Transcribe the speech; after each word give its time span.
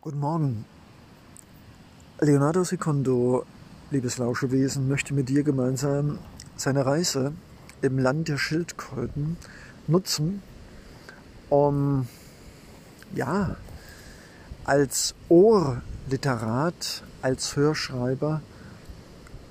Guten 0.00 0.20
Morgen. 0.20 0.64
Leonardo 2.20 2.62
Secondo, 2.62 3.44
liebes 3.90 4.18
Lauschewesen, 4.18 4.86
möchte 4.86 5.12
mit 5.12 5.28
dir 5.28 5.42
gemeinsam 5.42 6.20
seine 6.56 6.86
Reise 6.86 7.32
im 7.82 7.98
Land 7.98 8.28
der 8.28 8.38
Schildkröten 8.38 9.36
nutzen, 9.88 10.40
um 11.50 12.06
ja 13.12 13.56
als 14.64 15.16
Ohrliterat, 15.28 17.02
als 17.20 17.56
Hörschreiber 17.56 18.40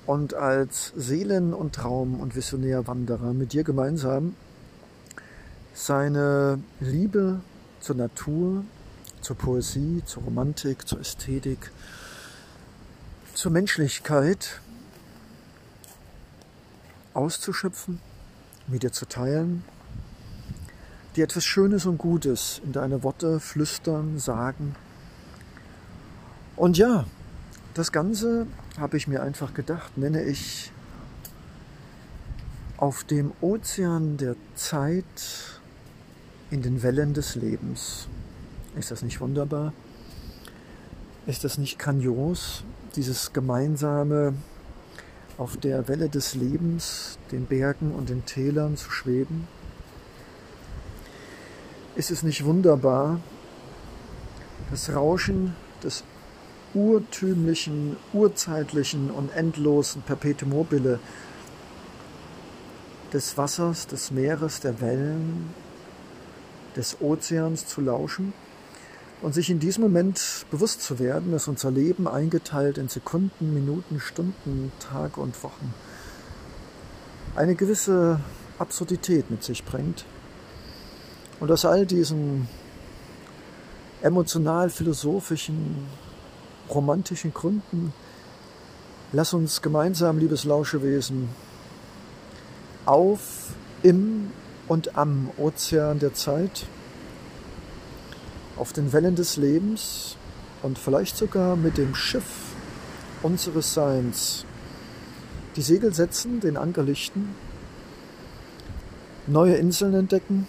und 0.05 0.33
als 0.33 0.93
Seelen- 0.95 1.53
und 1.53 1.75
Traum- 1.75 2.21
und 2.21 2.37
Visionärwanderer 2.37 3.33
mit 3.33 3.51
dir 3.51 3.65
gemeinsam 3.65 4.33
seine 5.73 6.59
Liebe 6.79 7.41
zur 7.81 7.97
Natur, 7.97 8.63
zur 9.21 9.35
Poesie, 9.37 10.03
zur 10.05 10.23
Romantik, 10.23 10.87
zur 10.87 10.99
Ästhetik, 10.99 11.71
zur 13.33 13.51
Menschlichkeit 13.51 14.61
auszuschöpfen, 17.13 17.99
mit 18.67 18.83
dir 18.83 18.91
zu 18.91 19.05
teilen, 19.07 19.63
dir 21.15 21.23
etwas 21.23 21.45
Schönes 21.45 21.85
und 21.85 21.97
Gutes 21.97 22.61
in 22.63 22.71
deine 22.71 23.03
Worte 23.03 23.39
flüstern, 23.39 24.19
sagen. 24.19 24.75
Und 26.55 26.77
ja, 26.77 27.05
das 27.73 27.91
Ganze 27.91 28.47
habe 28.79 28.97
ich 28.97 29.07
mir 29.07 29.21
einfach 29.21 29.53
gedacht, 29.53 29.97
nenne 29.97 30.23
ich 30.23 30.71
auf 32.77 33.03
dem 33.03 33.31
Ozean 33.41 34.17
der 34.17 34.35
Zeit 34.55 35.03
in 36.51 36.61
den 36.61 36.83
Wellen 36.83 37.13
des 37.13 37.35
Lebens. 37.35 38.07
Ist 38.77 38.91
das 38.91 39.01
nicht 39.01 39.19
wunderbar? 39.19 39.73
Ist 41.25 41.43
das 41.43 41.57
nicht 41.57 41.79
grandios, 41.79 42.63
dieses 42.95 43.33
gemeinsame 43.33 44.35
auf 45.39 45.57
der 45.57 45.87
Welle 45.87 46.09
des 46.09 46.35
Lebens, 46.35 47.17
den 47.31 47.47
Bergen 47.47 47.91
und 47.91 48.09
den 48.09 48.25
Tälern 48.25 48.77
zu 48.77 48.91
schweben? 48.91 49.47
Ist 51.95 52.11
es 52.11 52.21
nicht 52.21 52.45
wunderbar, 52.45 53.19
das 54.69 54.93
Rauschen 54.93 55.55
des 55.83 56.03
urtümlichen, 56.75 57.97
urzeitlichen 58.13 59.09
und 59.09 59.35
endlosen 59.35 60.03
Perpetuum 60.03 60.51
mobile 60.51 60.99
des 63.11 63.37
Wassers, 63.37 63.87
des 63.87 64.11
Meeres, 64.11 64.59
der 64.59 64.79
Wellen, 64.81 65.49
des 66.75 67.01
Ozeans 67.01 67.65
zu 67.65 67.81
lauschen 67.81 68.33
und 69.21 69.33
sich 69.33 69.49
in 69.49 69.59
diesem 69.59 69.83
Moment 69.83 70.45
bewusst 70.51 70.81
zu 70.81 70.99
werden, 70.99 71.31
dass 71.31 71.47
unser 71.47 71.71
Leben 71.71 72.07
eingeteilt 72.07 72.77
in 72.77 72.87
Sekunden, 72.87 73.53
Minuten, 73.53 73.99
Stunden, 73.99 74.71
Tage 74.79 75.19
und 75.19 75.41
Wochen 75.43 75.73
eine 77.37 77.55
gewisse 77.55 78.19
Absurdität 78.57 79.29
mit 79.29 79.43
sich 79.43 79.63
bringt. 79.63 80.05
Und 81.39 81.51
aus 81.51 81.65
all 81.65 81.85
diesen 81.85 82.47
emotional-philosophischen, 84.01 85.87
romantischen 86.69 87.33
Gründen, 87.33 87.93
lass 89.13 89.33
uns 89.33 89.61
gemeinsam, 89.61 90.17
liebes 90.17 90.43
Lauschewesen, 90.45 91.29
auf, 92.85 93.51
im 93.83 94.31
und 94.67 94.97
am 94.97 95.29
Ozean 95.37 95.99
der 95.99 96.15
Zeit, 96.15 96.65
auf 98.57 98.73
den 98.73 98.93
Wellen 98.93 99.15
des 99.15 99.37
Lebens 99.37 100.15
und 100.63 100.77
vielleicht 100.77 101.17
sogar 101.17 101.55
mit 101.55 101.77
dem 101.77 101.95
Schiff 101.95 102.53
unseres 103.23 103.73
Seins 103.73 104.45
die 105.55 105.61
Segel 105.61 105.93
setzen, 105.93 106.39
den 106.39 106.55
Anker 106.55 106.83
lichten, 106.83 107.29
neue 109.25 109.55
Inseln 109.55 109.93
entdecken, 109.95 110.47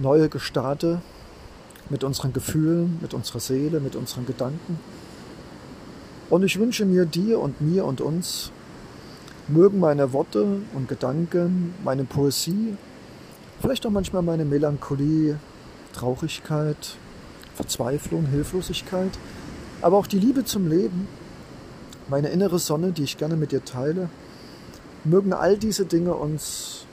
neue 0.00 0.28
Gestade 0.28 1.00
mit 1.88 2.02
unseren 2.02 2.32
Gefühlen, 2.32 2.98
mit 3.00 3.14
unserer 3.14 3.40
Seele, 3.40 3.78
mit 3.80 3.94
unseren 3.94 4.26
Gedanken. 4.26 4.80
Und 6.30 6.42
ich 6.42 6.58
wünsche 6.58 6.84
mir 6.84 7.04
dir 7.04 7.38
und 7.38 7.60
mir 7.60 7.84
und 7.84 8.00
uns, 8.00 8.50
mögen 9.46 9.78
meine 9.78 10.12
Worte 10.12 10.62
und 10.74 10.88
Gedanken, 10.88 11.74
meine 11.84 12.04
Poesie, 12.04 12.76
vielleicht 13.60 13.86
auch 13.86 13.90
manchmal 13.90 14.22
meine 14.22 14.44
Melancholie, 14.44 15.38
Traurigkeit, 15.92 16.96
Verzweiflung, 17.54 18.26
Hilflosigkeit, 18.26 19.12
aber 19.80 19.96
auch 19.98 20.06
die 20.06 20.18
Liebe 20.18 20.44
zum 20.44 20.68
Leben, 20.68 21.08
meine 22.08 22.28
innere 22.28 22.58
Sonne, 22.58 22.92
die 22.92 23.04
ich 23.04 23.16
gerne 23.16 23.36
mit 23.36 23.52
dir 23.52 23.64
teile, 23.64 24.08
mögen 25.04 25.32
all 25.32 25.58
diese 25.58 25.84
Dinge 25.84 26.14
uns 26.14 26.86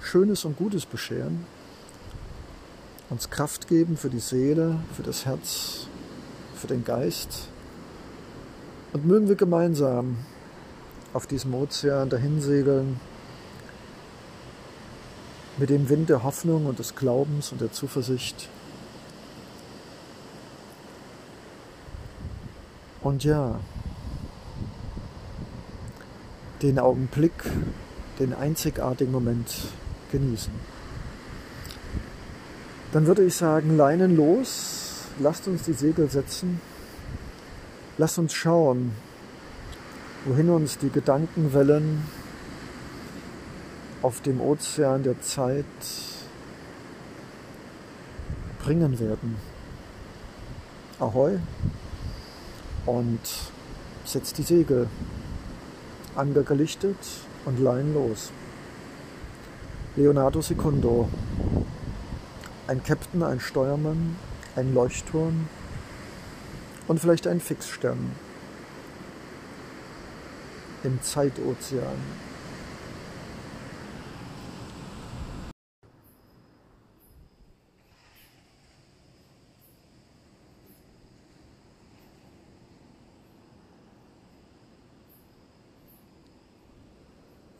Schönes 0.00 0.44
und 0.44 0.56
Gutes 0.56 0.86
bescheren, 0.86 1.46
uns 3.10 3.30
Kraft 3.30 3.68
geben 3.68 3.96
für 3.96 4.10
die 4.10 4.20
Seele, 4.20 4.76
für 4.94 5.02
das 5.02 5.24
Herz, 5.24 5.86
für 6.54 6.66
den 6.66 6.84
Geist. 6.84 7.48
Und 8.92 9.06
mögen 9.06 9.28
wir 9.28 9.34
gemeinsam 9.34 10.18
auf 11.12 11.26
diesem 11.26 11.54
Ozean 11.54 12.10
dahinsegeln, 12.10 13.00
mit 15.56 15.70
dem 15.70 15.88
Wind 15.88 16.08
der 16.08 16.22
Hoffnung 16.22 16.66
und 16.66 16.78
des 16.78 16.96
Glaubens 16.96 17.52
und 17.52 17.60
der 17.60 17.72
Zuversicht. 17.72 18.48
Und 23.04 23.22
ja, 23.22 23.60
den 26.62 26.78
Augenblick, 26.78 27.34
den 28.18 28.32
einzigartigen 28.32 29.12
Moment 29.12 29.46
genießen. 30.10 30.52
Dann 32.92 33.06
würde 33.06 33.24
ich 33.24 33.36
sagen, 33.36 33.76
Leinen 33.76 34.16
los, 34.16 35.02
lasst 35.20 35.46
uns 35.48 35.64
die 35.64 35.74
Segel 35.74 36.08
setzen, 36.08 36.62
lasst 37.98 38.18
uns 38.18 38.32
schauen, 38.32 38.92
wohin 40.24 40.48
uns 40.48 40.78
die 40.78 40.88
Gedankenwellen 40.88 42.04
auf 44.00 44.22
dem 44.22 44.40
Ozean 44.40 45.02
der 45.02 45.20
Zeit 45.20 45.66
bringen 48.64 48.98
werden. 48.98 49.36
Ahoi! 50.98 51.38
Und 52.86 53.20
setzt 54.04 54.38
die 54.38 54.42
Segel. 54.42 54.88
Anker 56.14 56.42
gelichtet 56.42 56.96
und 57.44 57.58
Leinen 57.58 57.94
los. 57.94 58.30
Leonardo 59.96 60.40
Secundo. 60.40 61.08
Ein 62.66 62.82
Captain, 62.82 63.22
ein 63.22 63.40
Steuermann, 63.40 64.16
ein 64.56 64.72
Leuchtturm 64.74 65.48
und 66.88 67.00
vielleicht 67.00 67.26
ein 67.26 67.40
Fixstern 67.40 68.12
im 70.84 71.00
Zeitozean. 71.02 71.96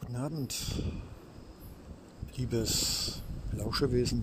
Guten 0.01 0.17
Abend, 0.17 0.55
liebes 2.55 3.21
Lauschewesen. 3.53 4.23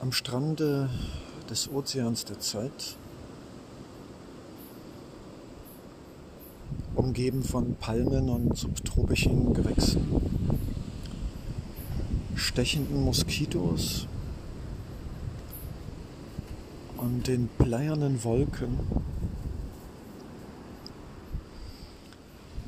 Am 0.00 0.10
Strande 0.10 0.90
des 1.48 1.70
Ozeans 1.70 2.24
der 2.24 2.40
Zeit, 2.40 2.96
umgeben 6.96 7.44
von 7.44 7.76
Palmen 7.76 8.28
und 8.28 8.56
subtropischen 8.56 9.54
Gewächsen, 9.54 10.02
stechenden 12.34 13.04
Moskitos 13.04 14.08
und 16.96 17.28
den 17.28 17.48
bleiernen 17.58 18.24
Wolken 18.24 18.80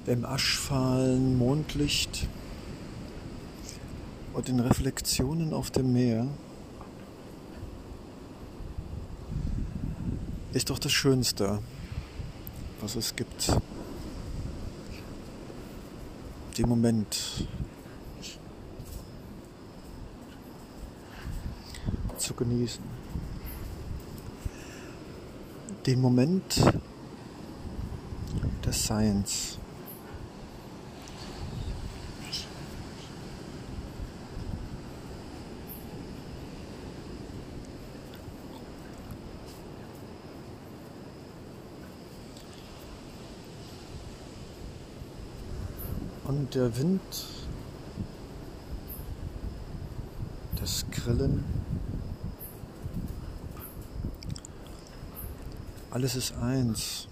dem 0.07 0.25
aschfahlen 0.25 1.39
Mondlicht 1.39 2.27
und 4.33 4.49
den 4.49 4.61
Reflexionen 4.61 5.53
auf 5.53 5.71
dem 5.71 5.93
Meer 5.93 6.27
ist 10.53 10.71
doch 10.71 10.79
das 10.79 10.93
Schönste, 10.93 11.61
was 12.81 12.97
es 12.97 13.15
gibt. 13.15 13.53
Den 16.59 16.69
Moment. 16.69 17.17
zu 22.21 22.35
genießen. 22.35 22.85
Den 25.87 26.01
Moment 26.01 26.63
des 28.65 28.87
Seins. 28.87 29.59
Und 46.25 46.40
der 46.55 46.77
Wind, 46.79 47.01
das 50.61 50.85
Grillen, 50.91 51.45
alles 55.91 56.17
ist 56.17 56.35
eins. 56.37 57.07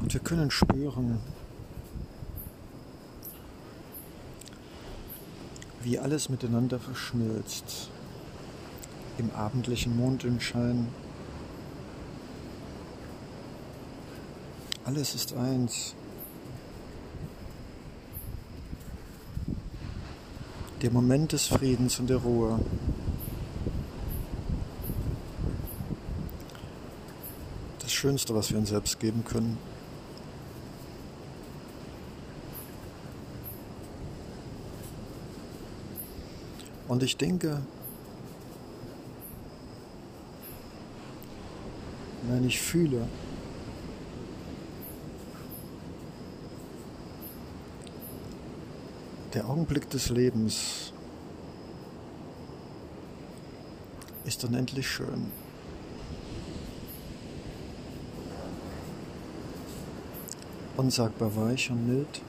Und 0.00 0.12
wir 0.12 0.20
können 0.20 0.50
spüren, 0.50 1.20
wie 5.82 5.98
alles 5.98 6.28
miteinander 6.28 6.78
verschmilzt 6.80 7.90
im 9.18 9.30
abendlichen 9.32 9.96
Mondenschein. 9.96 10.88
Alles 14.88 15.14
ist 15.14 15.34
eins. 15.34 15.94
Der 20.80 20.90
Moment 20.90 21.32
des 21.32 21.46
Friedens 21.46 22.00
und 22.00 22.08
der 22.08 22.16
Ruhe. 22.16 22.58
Das 27.80 27.92
Schönste, 27.92 28.34
was 28.34 28.50
wir 28.50 28.56
uns 28.56 28.70
selbst 28.70 28.98
geben 28.98 29.24
können. 29.26 29.58
Und 36.88 37.02
ich 37.02 37.18
denke, 37.18 37.60
wenn 42.26 42.46
ich 42.46 42.58
fühle, 42.58 43.06
Der 49.38 49.48
Augenblick 49.48 49.88
des 49.90 50.08
Lebens 50.08 50.92
ist 54.24 54.44
unendlich 54.44 54.90
schön. 54.90 55.30
Unsagbar 60.76 61.36
weich 61.36 61.70
und 61.70 61.86
mild. 61.86 62.20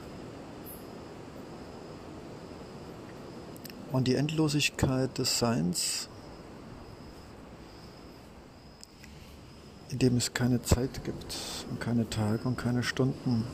Und 3.90 4.06
die 4.06 4.14
Endlosigkeit 4.14 5.18
des 5.18 5.36
Seins, 5.36 6.08
in 9.88 9.98
dem 9.98 10.16
es 10.16 10.32
keine 10.32 10.62
Zeit 10.62 11.02
gibt 11.02 11.36
und 11.70 11.80
keine 11.80 12.08
Tage 12.08 12.44
und 12.44 12.56
keine 12.56 12.84
Stunden. 12.84 13.48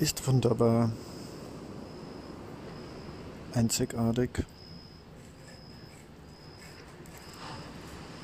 Ist 0.00 0.24
wunderbar, 0.26 0.92
einzigartig 3.52 4.30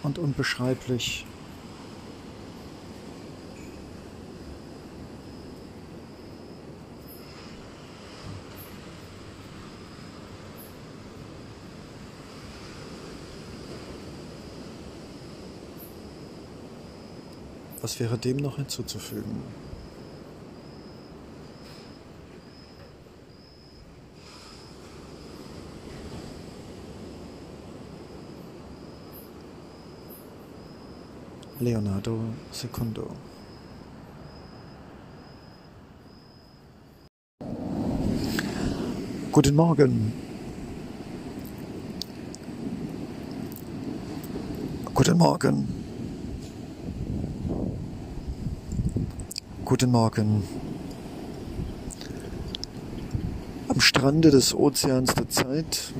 und 0.04 0.18
unbeschreiblich. 0.18 1.26
Was 17.82 18.00
wäre 18.00 18.16
dem 18.16 18.38
noch 18.38 18.56
hinzuzufügen? 18.56 19.42
Leonardo 31.60 32.18
Secundo. 32.50 33.08
Guten 39.30 39.54
Morgen. 39.54 40.12
Guten 44.94 45.16
Morgen. 45.16 45.68
Guten 49.64 49.90
Morgen. 49.92 50.42
Am 53.68 53.80
Strande 53.80 54.30
des 54.30 54.54
Ozeans 54.54 55.14
der 55.14 55.28
Zeit 55.28 55.92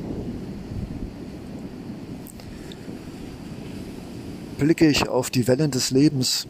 blicke 4.64 4.88
ich 4.88 5.10
auf 5.10 5.28
die 5.28 5.46
Wellen 5.46 5.70
des 5.70 5.90
Lebens. 5.90 6.46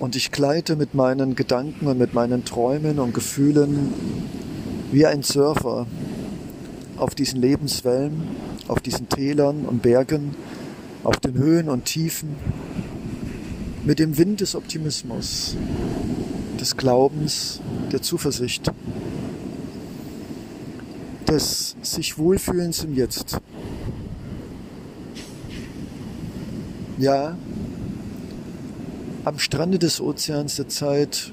Und 0.00 0.16
ich 0.16 0.32
gleite 0.32 0.74
mit 0.74 0.94
meinen 0.94 1.36
Gedanken 1.36 1.86
und 1.86 1.98
mit 1.98 2.14
meinen 2.14 2.44
Träumen 2.44 2.98
und 2.98 3.14
Gefühlen 3.14 3.94
wie 4.90 5.06
ein 5.06 5.22
Surfer 5.22 5.86
auf 6.96 7.14
diesen 7.14 7.40
Lebenswellen, 7.40 8.24
auf 8.66 8.80
diesen 8.80 9.08
Tälern 9.08 9.66
und 9.66 9.82
Bergen, 9.82 10.34
auf 11.04 11.18
den 11.18 11.34
Höhen 11.34 11.68
und 11.68 11.84
Tiefen, 11.84 12.30
mit 13.84 14.00
dem 14.00 14.18
Wind 14.18 14.40
des 14.40 14.56
Optimismus, 14.56 15.54
des 16.58 16.76
Glaubens, 16.76 17.60
der 17.92 18.02
Zuversicht 18.02 18.72
des 21.32 21.76
sich 21.80 22.18
Wohlfühlens 22.18 22.84
im 22.84 22.94
Jetzt. 22.94 23.38
Ja, 26.98 27.36
am 29.24 29.38
Strande 29.38 29.78
des 29.78 30.00
Ozeans 30.00 30.56
der 30.56 30.68
Zeit 30.68 31.32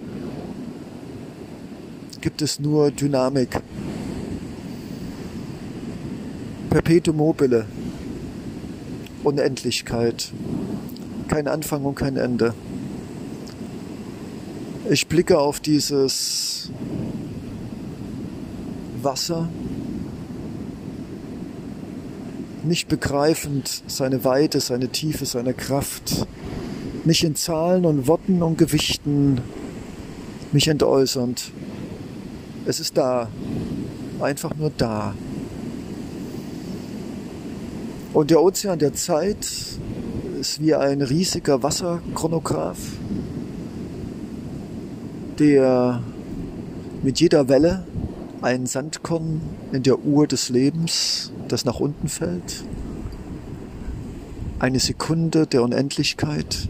gibt 2.21 2.41
es 2.41 2.59
nur 2.59 2.91
Dynamik. 2.91 3.61
Perpetuum 6.69 7.17
mobile. 7.17 7.65
Unendlichkeit. 9.23 10.31
Kein 11.27 11.47
Anfang 11.47 11.83
und 11.83 11.95
kein 11.95 12.15
Ende. 12.15 12.53
Ich 14.89 15.07
blicke 15.07 15.37
auf 15.37 15.59
dieses 15.59 16.71
Wasser 19.03 19.49
nicht 22.69 22.87
begreifend 22.87 23.83
seine 23.87 24.23
Weite, 24.23 24.59
seine 24.61 24.89
Tiefe, 24.89 25.25
seine 25.25 25.53
Kraft, 25.55 26.27
nicht 27.03 27.23
in 27.23 27.35
Zahlen 27.35 27.83
und 27.83 28.07
Worten 28.07 28.43
und 28.43 28.57
Gewichten 28.59 29.41
mich 30.51 30.67
entäußernd. 30.67 31.51
Es 32.65 32.79
ist 32.79 32.95
da, 32.95 33.27
einfach 34.21 34.55
nur 34.55 34.71
da. 34.77 35.15
Und 38.13 38.29
der 38.29 38.41
Ozean 38.41 38.77
der 38.77 38.93
Zeit 38.93 39.47
ist 40.39 40.61
wie 40.61 40.75
ein 40.75 41.01
riesiger 41.01 41.63
Wasserchronograph, 41.63 42.77
der 45.39 46.03
mit 47.01 47.19
jeder 47.19 47.49
Welle 47.49 47.83
ein 48.41 48.67
Sandkorn 48.67 49.41
in 49.71 49.81
der 49.81 49.99
Uhr 49.99 50.27
des 50.27 50.49
Lebens 50.49 51.31
das 51.51 51.65
nach 51.65 51.79
unten 51.79 52.07
fällt. 52.07 52.63
Eine 54.59 54.79
Sekunde 54.79 55.47
der 55.47 55.63
Unendlichkeit. 55.63 56.69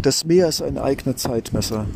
Das 0.00 0.24
Meer 0.24 0.48
ist 0.48 0.62
ein 0.62 0.78
eigener 0.78 1.16
Zeitmesser, 1.16 1.86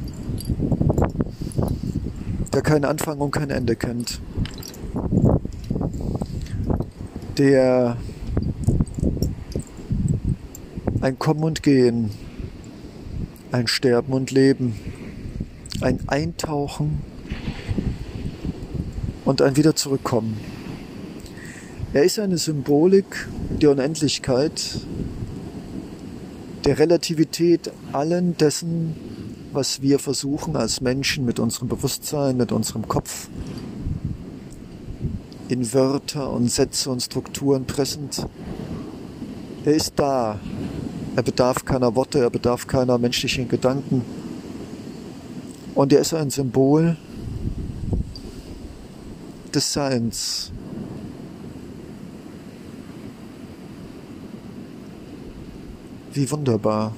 der 2.53 2.63
keinen 2.63 2.85
Anfang 2.85 3.19
und 3.19 3.33
kein 3.33 3.51
Ende 3.51 3.75
kennt. 3.75 4.21
Der 7.39 7.97
Ein 11.01 11.19
Kommen 11.19 11.45
und 11.45 11.63
Gehen, 11.63 12.11
ein 13.53 13.67
Sterben 13.67 14.13
und 14.13 14.31
Leben, 14.31 14.75
ein 15.81 16.09
Eintauchen 16.09 17.03
und 19.27 19.43
ein 19.43 19.57
Wieder 19.57 19.77
zurückkommen. 19.77 20.41
Er 21.93 22.05
ist 22.05 22.19
eine 22.19 22.39
Symbolik 22.39 23.29
der 23.61 23.73
Unendlichkeit, 23.73 24.81
der 26.65 26.79
Relativität 26.79 27.71
allen 27.93 28.37
dessen, 28.37 28.95
was 29.53 29.83
wir 29.83 29.99
versuchen 29.99 30.57
als 30.57 30.81
Menschen 30.81 31.25
mit 31.25 31.39
unserem 31.39 31.69
Bewusstsein, 31.69 32.37
mit 32.37 32.53
unserem 32.53 32.87
Kopf 32.89 33.29
in 35.49 35.73
Wörter 35.73 36.31
und 36.31 36.51
Sätze 36.51 36.91
und 36.91 37.01
Strukturen 37.01 37.67
pressend. 37.67 38.27
Er 39.65 39.75
ist 39.75 39.95
da. 39.97 40.39
Er 41.15 41.23
bedarf 41.23 41.65
keiner 41.65 41.95
Worte, 41.95 42.21
er 42.21 42.31
bedarf 42.31 42.67
keiner 42.67 42.99
menschlichen 42.99 43.49
Gedanken. 43.49 44.03
Und 45.75 45.93
er 45.93 46.01
ist 46.01 46.15
ein 46.15 46.31
Symbol 46.31 46.97
Seins. 49.61 50.53
Wie 56.13 56.31
wunderbar. 56.31 56.93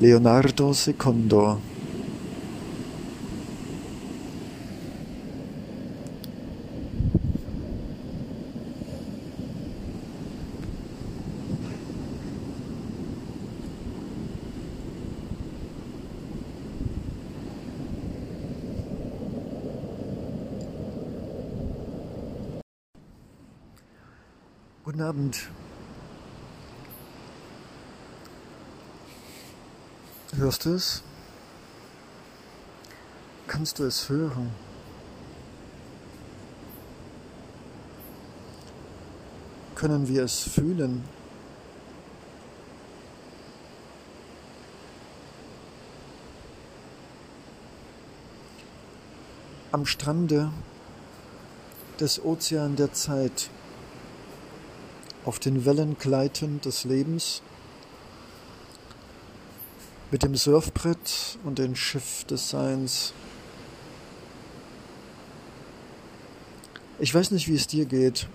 Leonardo 0.00 0.72
II. 0.72 1.58
Guten 24.90 25.02
Abend. 25.02 25.48
Hörst 30.50 30.64
du 30.64 30.74
es? 30.74 31.02
Kannst 33.46 33.78
du 33.78 33.84
es 33.84 34.08
hören? 34.08 34.50
Können 39.76 40.08
wir 40.08 40.24
es 40.24 40.40
fühlen? 40.40 41.04
Am 49.70 49.86
Strande 49.86 50.50
des 52.00 52.24
Ozean 52.24 52.74
der 52.74 52.92
Zeit, 52.92 53.50
auf 55.24 55.38
den 55.38 55.64
Wellen 55.64 55.96
gleitend 55.96 56.64
des 56.64 56.82
Lebens, 56.82 57.40
mit 60.10 60.22
dem 60.24 60.34
Surfbrett 60.34 61.38
und 61.44 61.58
dem 61.58 61.76
Schiff 61.76 62.24
des 62.24 62.50
Seins. 62.50 63.12
Ich 66.98 67.14
weiß 67.14 67.30
nicht, 67.30 67.48
wie 67.48 67.54
es 67.54 67.66
dir 67.66 67.86
geht. 67.86 68.26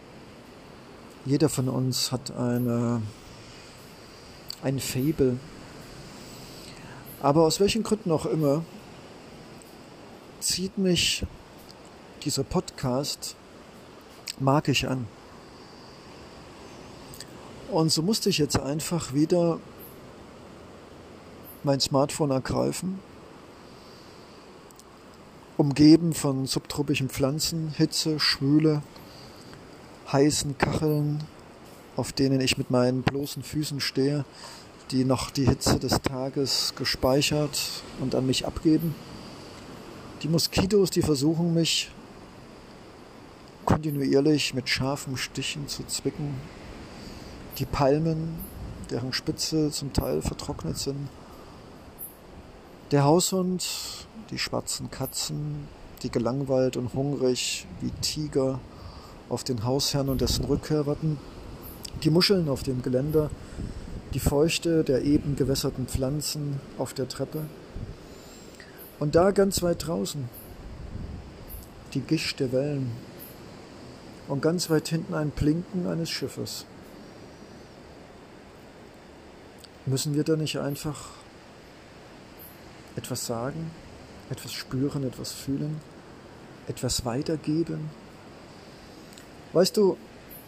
Jeder 1.25 1.49
von 1.49 1.67
uns 1.67 2.11
hat 2.11 2.31
eine, 2.31 3.01
ein 4.63 4.79
Fable. 4.79 5.37
Aber 7.21 7.43
aus 7.43 7.59
welchen 7.59 7.83
Gründen 7.83 8.11
auch 8.11 8.25
immer 8.25 8.63
zieht 10.39 10.77
mich 10.77 11.25
dieser 12.23 12.43
Podcast 12.43 13.35
magisch 14.39 14.85
an. 14.85 15.07
Und 17.71 17.91
so 17.91 18.01
musste 18.01 18.29
ich 18.29 18.37
jetzt 18.37 18.59
einfach 18.59 19.13
wieder 19.13 19.59
mein 21.65 21.79
Smartphone 21.79 22.31
ergreifen, 22.31 22.99
umgeben 25.57 26.13
von 26.13 26.45
subtropischen 26.45 27.09
Pflanzen, 27.09 27.73
Hitze, 27.75 28.19
Schwüle, 28.19 28.81
heißen 30.11 30.57
Kacheln, 30.57 31.23
auf 31.95 32.13
denen 32.13 32.41
ich 32.41 32.57
mit 32.57 32.71
meinen 32.71 33.01
bloßen 33.01 33.43
Füßen 33.43 33.79
stehe, 33.79 34.25
die 34.91 35.03
noch 35.05 35.31
die 35.31 35.47
Hitze 35.47 35.79
des 35.79 36.01
Tages 36.01 36.73
gespeichert 36.75 37.59
und 37.99 38.13
an 38.15 38.27
mich 38.27 38.45
abgeben. 38.45 38.93
Die 40.21 40.27
Moskitos, 40.27 40.91
die 40.91 41.01
versuchen 41.01 41.53
mich 41.53 41.91
kontinuierlich 43.65 44.53
mit 44.53 44.69
scharfen 44.69 45.17
Stichen 45.17 45.67
zu 45.67 45.85
zwicken. 45.87 46.35
Die 47.57 47.65
Palmen, 47.65 48.35
deren 48.91 49.11
Spitze 49.13 49.71
zum 49.71 49.91
Teil 49.93 50.21
vertrocknet 50.21 50.77
sind. 50.77 51.09
Der 52.91 53.03
Haushund, 53.03 53.65
die 54.29 54.37
schwarzen 54.37 54.91
Katzen, 54.91 55.67
die 56.03 56.11
gelangweilt 56.11 56.77
und 56.77 56.93
hungrig 56.93 57.65
wie 57.81 57.89
Tiger 57.89 58.59
auf 59.27 59.43
den 59.43 59.63
Hausherrn 59.63 60.07
und 60.07 60.21
dessen 60.21 60.45
Rückkehr 60.45 60.85
warten, 60.85 61.17
die 62.03 62.11
Muscheln 62.11 62.47
auf 62.47 62.61
dem 62.61 62.83
Geländer, 62.83 63.31
die 64.13 64.19
Feuchte 64.19 64.83
der 64.83 65.01
eben 65.01 65.35
gewässerten 65.35 65.87
Pflanzen 65.87 66.59
auf 66.77 66.93
der 66.93 67.09
Treppe. 67.09 67.47
Und 68.99 69.15
da 69.15 69.31
ganz 69.31 69.63
weit 69.63 69.87
draußen 69.87 70.29
die 71.95 72.01
Gischt 72.01 72.39
der 72.39 72.51
Wellen 72.51 72.91
und 74.27 74.43
ganz 74.43 74.69
weit 74.69 74.89
hinten 74.89 75.15
ein 75.15 75.31
Blinken 75.31 75.87
eines 75.87 76.11
Schiffes. 76.11 76.65
Müssen 79.87 80.13
wir 80.13 80.23
da 80.23 80.35
nicht 80.35 80.59
einfach 80.59 81.09
etwas 82.95 83.25
sagen, 83.25 83.71
etwas 84.29 84.53
spüren, 84.53 85.03
etwas 85.03 85.31
fühlen, 85.31 85.79
etwas 86.67 87.05
weitergeben. 87.05 87.89
Weißt 89.53 89.77
du, 89.77 89.97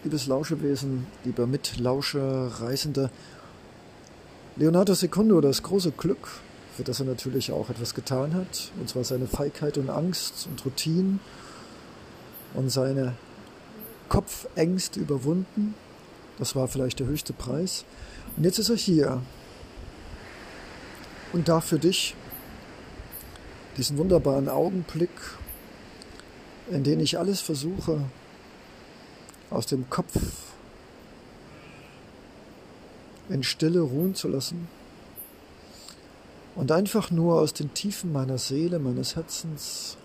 liebes 0.03 0.27
Lauschewesen, 0.27 1.07
lieber 1.23 1.47
Mitlauscher, 1.47 2.47
Reisender, 2.59 3.09
Leonardo 4.55 4.93
Secundo, 4.93 5.39
das 5.41 5.63
große 5.63 5.91
Glück, 5.91 6.27
für 6.75 6.83
das 6.83 6.99
er 6.99 7.05
natürlich 7.05 7.51
auch 7.51 7.69
etwas 7.69 7.93
getan 7.93 8.33
hat, 8.33 8.71
und 8.79 8.89
zwar 8.89 9.03
seine 9.03 9.27
Feigheit 9.27 9.77
und 9.77 9.89
Angst 9.89 10.47
und 10.49 10.65
Routinen 10.65 11.19
und 12.53 12.69
seine 12.69 13.13
Kopfängste 14.09 14.99
überwunden. 14.99 15.75
Das 16.39 16.55
war 16.55 16.67
vielleicht 16.67 16.99
der 16.99 17.07
höchste 17.07 17.33
Preis. 17.33 17.85
Und 18.35 18.43
jetzt 18.43 18.59
ist 18.59 18.69
er 18.69 18.75
hier 18.77 19.21
und 21.33 21.49
darf 21.49 21.65
für 21.65 21.79
dich 21.79 22.15
diesen 23.77 23.97
wunderbaren 23.97 24.49
Augenblick, 24.49 25.11
in 26.69 26.83
den 26.83 26.99
ich 26.99 27.19
alles 27.19 27.41
versuche, 27.41 28.01
aus 29.49 29.67
dem 29.67 29.89
Kopf 29.89 30.17
in 33.29 33.43
Stille 33.43 33.81
ruhen 33.81 34.15
zu 34.15 34.27
lassen 34.27 34.67
und 36.55 36.71
einfach 36.71 37.11
nur 37.11 37.39
aus 37.39 37.53
den 37.53 37.73
Tiefen 37.73 38.11
meiner 38.11 38.37
Seele, 38.37 38.79
meines 38.79 39.15
Herzens, 39.15 39.97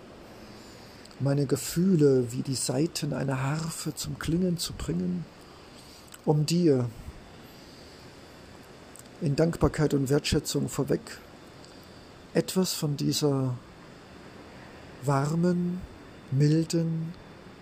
meine 1.19 1.47
Gefühle 1.47 2.31
wie 2.31 2.43
die 2.43 2.55
Saiten 2.55 3.12
einer 3.12 3.43
Harfe 3.43 3.95
zum 3.95 4.19
Klingen 4.19 4.59
zu 4.59 4.73
bringen, 4.75 5.25
um 6.25 6.47
dir 6.47 6.88
in 9.21 9.37
Dankbarkeit 9.37 9.95
und 9.95 10.11
Wertschätzung 10.11 10.69
vorweg 10.69 11.00
etwas 12.35 12.73
von 12.73 12.97
dieser 12.97 13.55
warmen, 15.05 15.81
milden, 16.31 17.12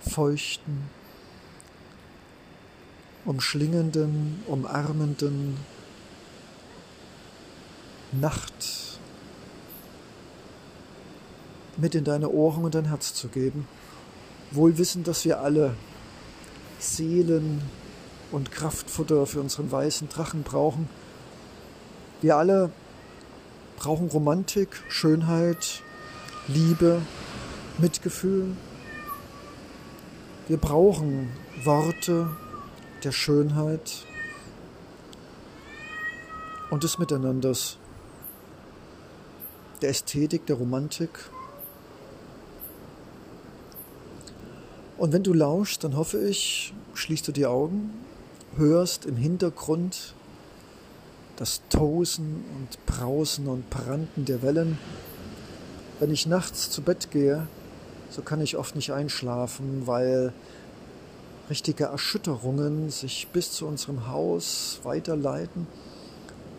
feuchten, 0.09 0.89
umschlingenden, 3.25 4.43
umarmenden 4.47 5.57
Nacht 8.13 8.99
mit 11.77 11.95
in 11.95 12.05
deine 12.05 12.29
Ohren 12.29 12.65
und 12.65 12.75
dein 12.75 12.87
Herz 12.87 13.15
zu 13.15 13.29
geben, 13.29 13.67
wohl 14.51 14.79
wissend, 14.79 15.07
dass 15.09 15.25
wir 15.25 15.41
alle 15.41 15.75
Seelen 16.79 17.63
und 18.33 18.51
Kraftfutter 18.51 19.27
für 19.27 19.41
unseren 19.41 19.71
weißen 19.71 20.09
Drachen 20.09 20.43
brauchen. 20.43 20.89
Wir 22.21 22.37
alle 22.37 22.71
brauchen 23.81 24.09
Romantik, 24.09 24.83
Schönheit, 24.91 25.83
Liebe, 26.47 27.01
Mitgefühl. 27.79 28.55
Wir 30.49 30.59
brauchen 30.59 31.31
Worte 31.65 32.29
der 33.03 33.11
Schönheit 33.11 34.05
und 36.69 36.85
des 36.85 36.99
Miteinanders, 36.99 37.79
der 39.81 39.89
Ästhetik, 39.89 40.45
der 40.45 40.57
Romantik. 40.57 41.31
Und 44.99 45.15
wenn 45.15 45.23
du 45.23 45.33
lauschst, 45.33 45.83
dann 45.85 45.97
hoffe 45.97 46.21
ich, 46.29 46.75
schließt 46.93 47.27
du 47.27 47.33
die 47.33 47.47
Augen, 47.47 47.95
hörst 48.57 49.07
im 49.07 49.17
Hintergrund 49.17 50.15
das 51.41 51.63
Tosen 51.71 52.45
und 52.59 52.85
Brausen 52.85 53.49
und 53.49 53.71
Branden 53.71 54.27
der 54.27 54.43
Wellen. 54.43 54.79
Wenn 55.99 56.13
ich 56.13 56.27
nachts 56.27 56.69
zu 56.69 56.83
Bett 56.83 57.11
gehe, 57.11 57.47
so 58.11 58.21
kann 58.21 58.43
ich 58.43 58.59
oft 58.59 58.77
nicht 58.77 58.93
einschlafen, 58.93 59.87
weil 59.87 60.35
richtige 61.49 61.85
Erschütterungen 61.85 62.91
sich 62.91 63.29
bis 63.29 63.53
zu 63.53 63.67
unserem 63.67 64.07
Haus 64.09 64.81
weiterleiten 64.83 65.67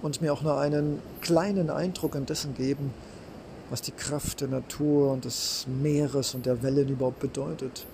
und 0.02 0.20
mir 0.24 0.34
auch 0.34 0.42
nur 0.42 0.60
einen 0.60 1.00
kleinen 1.22 1.70
Eindruck 1.70 2.16
an 2.16 2.26
dessen 2.26 2.56
geben, 2.56 2.92
was 3.70 3.84
die 3.84 3.92
Kraft 3.92 4.42
der 4.42 4.48
Natur 4.48 5.12
und 5.12 5.26
des 5.26 5.68
Meeres 5.68 6.34
und 6.34 6.48
der 6.48 6.64
Wellen 6.64 6.90
überhaupt 6.90 7.20
bedeutet. 7.20 7.86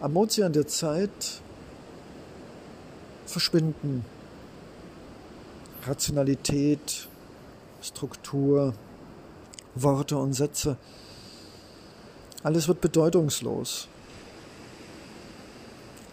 Am 0.00 0.16
Ozean 0.16 0.54
der 0.54 0.66
Zeit 0.66 1.42
verschwinden 3.28 4.04
Rationalität, 5.86 7.08
Struktur, 7.82 8.74
Worte 9.74 10.16
und 10.16 10.32
Sätze. 10.34 10.76
Alles 12.42 12.68
wird 12.68 12.80
bedeutungslos. 12.80 13.88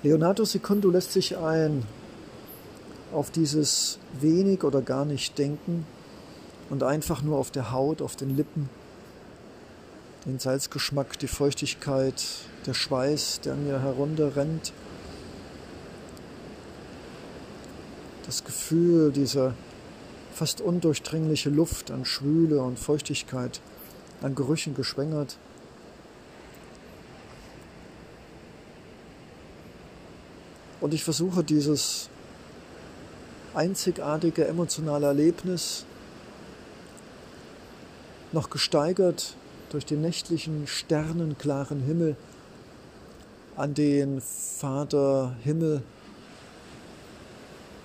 Leonardo 0.04 0.46
Secundo 0.46 0.90
lässt 0.90 1.14
sich 1.14 1.38
ein 1.38 1.84
auf 3.12 3.32
dieses 3.32 3.98
wenig 4.20 4.64
oder 4.64 4.82
gar 4.82 5.06
nicht 5.06 5.38
denken 5.38 5.86
und 6.70 6.84
einfach 6.84 7.22
nur 7.22 7.38
auf 7.38 7.50
der 7.50 7.72
Haut, 7.72 8.02
auf 8.02 8.16
den 8.16 8.36
Lippen, 8.36 8.70
den 10.26 10.40
Salzgeschmack, 10.40 11.18
die 11.20 11.28
Feuchtigkeit, 11.28 12.24
der 12.66 12.74
Schweiß, 12.74 13.42
der 13.42 13.54
an 13.54 13.66
mir 13.66 13.82
herunterrennt. 13.82 14.74
Das 18.26 18.44
Gefühl 18.44 19.12
dieser 19.12 19.54
fast 20.34 20.60
undurchdringliche 20.60 21.50
Luft 21.50 21.92
an 21.92 22.06
Schwüle 22.06 22.62
und 22.62 22.80
Feuchtigkeit, 22.80 23.62
an 24.22 24.36
Gerüchen 24.36 24.76
geschwängert. 24.76 25.38
Und 30.82 30.94
ich 30.94 31.04
versuche 31.04 31.44
dieses 31.44 32.10
einzigartige 33.54 34.46
emotionale 34.46 35.08
Erlebnis 35.08 35.86
noch 38.32 38.50
gesteigert 38.50 39.36
durch 39.70 39.86
den 39.86 40.02
nächtlichen 40.02 40.68
sternenklaren 40.68 41.80
Himmel 41.80 42.16
an 43.56 43.74
den 43.74 44.22
Vater 44.22 45.36
Himmel 45.44 45.82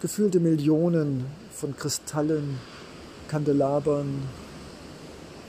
gefühlte 0.00 0.40
Millionen 0.40 1.26
von 1.52 1.76
Kristallen, 1.76 2.58
Kandelabern 3.28 4.22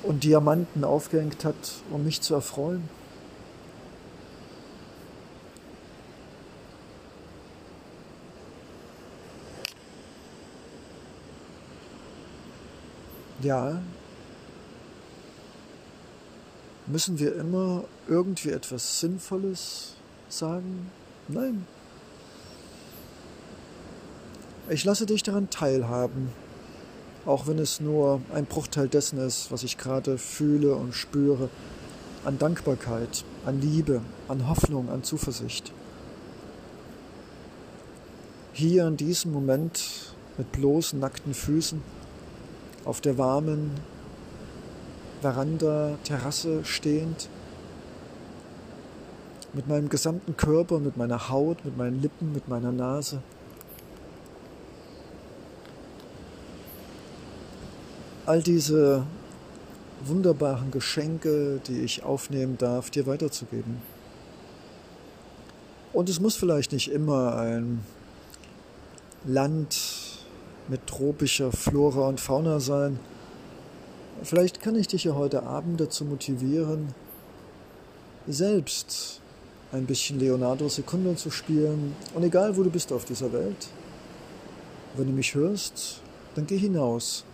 und 0.04 0.24
Diamanten 0.24 0.84
aufgehängt 0.84 1.46
hat, 1.46 1.56
um 1.90 2.04
mich 2.04 2.22
zu 2.22 2.34
erfreuen? 2.34 2.84
Ja, 13.42 13.82
müssen 16.86 17.18
wir 17.18 17.36
immer 17.36 17.86
irgendwie 18.08 18.52
etwas 18.52 19.00
Sinnvolles 19.00 19.96
sagen? 20.30 20.92
Nein. 21.28 21.66
Ich 24.72 24.86
lasse 24.86 25.06
dich 25.06 25.22
daran 25.22 25.50
teilhaben, 25.50 26.30
auch 27.26 27.46
wenn 27.46 27.60
es 27.60 27.82
nur 27.82 28.22
ein 28.34 28.46
Bruchteil 28.46 28.88
dessen 28.88 29.20
ist, 29.20 29.52
was 29.52 29.64
ich 29.64 29.78
gerade 29.78 30.18
fühle 30.18 30.76
und 30.76 30.96
spüre, 30.96 31.50
an 32.24 32.40
Dankbarkeit, 32.40 33.26
an 33.46 33.60
Liebe, 33.60 34.00
an 34.30 34.48
Hoffnung, 34.48 34.90
an 34.90 35.04
Zuversicht. 35.04 35.74
Hier 38.54 38.88
in 38.88 38.96
diesem 38.96 39.34
Moment 39.34 40.14
mit 40.38 40.54
bloßen 40.54 41.02
nackten 41.02 41.34
Füßen 41.34 41.82
auf 42.86 43.02
der 43.02 43.18
warmen 43.18 43.72
Veranda, 45.20 45.98
Terrasse 46.06 46.64
stehend, 46.64 47.28
mit 49.52 49.68
meinem 49.68 49.90
gesamten 49.90 50.38
Körper, 50.38 50.80
mit 50.80 50.96
meiner 50.96 51.28
Haut, 51.28 51.66
mit 51.66 51.76
meinen 51.76 52.02
Lippen, 52.02 52.32
mit 52.32 52.48
meiner 52.48 52.72
Nase. 52.72 53.22
All 58.32 58.42
diese 58.42 59.04
wunderbaren 60.06 60.72
Geschenke, 60.72 61.60
die 61.68 61.82
ich 61.82 62.04
aufnehmen 62.04 62.58
darf, 62.58 62.90
dir 62.90 63.06
weiterzugeben. 63.06 63.82
Und 65.92 66.08
es 66.08 66.22
muss 66.22 66.38
vielleicht 66.38 66.72
nicht 66.72 66.90
immer 66.92 67.36
ein 67.36 67.84
Land 69.26 69.78
mit 70.70 70.88
tropischer 70.88 71.52
Flora 71.52 72.08
und 72.08 72.22
Fauna 72.22 72.62
sein. 72.62 73.02
Vielleicht 74.24 74.62
kann 74.62 74.76
ich 74.76 74.88
dich 74.88 75.04
ja 75.04 75.14
heute 75.14 75.44
Abend 75.44 75.82
dazu 75.82 76.06
motivieren, 76.06 76.94
selbst 78.28 79.20
ein 79.74 79.86
bisschen 79.86 80.22
Leonardo 80.22 80.70
Secundo 80.70 81.16
zu 81.16 81.32
spielen. 81.32 81.98
Und 82.16 82.24
egal, 82.24 82.56
wo 82.56 82.64
du 82.64 82.70
bist 82.70 82.94
auf 82.94 83.04
dieser 83.04 83.34
Welt, 83.34 83.68
wenn 84.96 85.08
du 85.08 85.12
mich 85.12 85.36
hörst, 85.36 86.00
dann 86.36 86.48
geh 86.48 86.58
hinaus. 86.58 87.26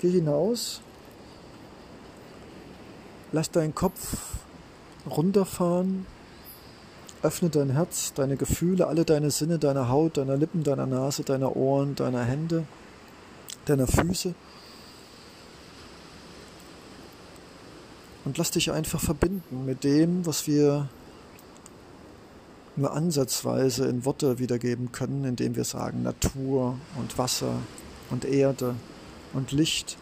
Geh 0.00 0.12
hinaus, 0.12 0.80
lass 3.32 3.50
deinen 3.50 3.74
Kopf 3.74 4.16
runterfahren, 5.04 6.06
öffne 7.22 7.50
dein 7.50 7.68
Herz, 7.68 8.14
deine 8.14 8.38
Gefühle, 8.38 8.86
alle 8.86 9.04
deine 9.04 9.30
Sinne, 9.30 9.58
deine 9.58 9.90
Haut, 9.90 10.16
deiner 10.16 10.38
Lippen, 10.38 10.64
deiner 10.64 10.86
Nase, 10.86 11.22
deiner 11.22 11.54
Ohren, 11.54 11.96
deiner 11.96 12.24
Hände, 12.24 12.64
deiner 13.66 13.86
Füße. 13.86 14.34
Und 18.24 18.38
lass 18.38 18.52
dich 18.52 18.72
einfach 18.72 19.00
verbinden 19.00 19.66
mit 19.66 19.84
dem, 19.84 20.24
was 20.24 20.46
wir 20.46 20.88
nur 22.74 22.94
ansatzweise 22.94 23.86
in 23.86 24.06
Worte 24.06 24.38
wiedergeben 24.38 24.92
können, 24.92 25.26
indem 25.26 25.56
wir 25.56 25.64
sagen 25.64 26.02
Natur 26.02 26.78
und 26.96 27.18
Wasser 27.18 27.52
und 28.08 28.24
Erde 28.24 28.76
und 29.32 29.52
Licht. 29.52 29.96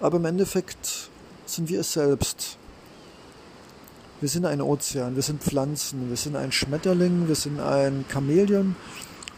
Aber 0.00 0.18
im 0.18 0.24
Endeffekt 0.24 1.10
sind 1.46 1.68
wir 1.68 1.80
es 1.80 1.92
selbst. 1.92 2.58
Wir 4.20 4.28
sind 4.28 4.46
ein 4.46 4.60
Ozean, 4.60 5.14
wir 5.14 5.22
sind 5.22 5.42
Pflanzen, 5.42 6.08
wir 6.08 6.16
sind 6.16 6.36
ein 6.36 6.50
Schmetterling, 6.50 7.28
wir 7.28 7.34
sind 7.34 7.60
ein 7.60 8.04
Chamäleon 8.10 8.74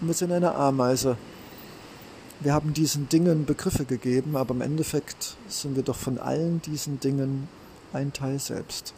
und 0.00 0.06
wir 0.06 0.14
sind 0.14 0.32
eine 0.32 0.54
Ameise. 0.54 1.16
Wir 2.40 2.54
haben 2.54 2.72
diesen 2.72 3.08
Dingen 3.08 3.44
Begriffe 3.44 3.84
gegeben, 3.84 4.36
aber 4.36 4.54
im 4.54 4.60
Endeffekt 4.60 5.36
sind 5.48 5.74
wir 5.74 5.82
doch 5.82 5.96
von 5.96 6.18
allen 6.18 6.62
diesen 6.62 7.00
Dingen 7.00 7.48
ein 7.92 8.12
Teil 8.12 8.38
selbst. 8.38 8.94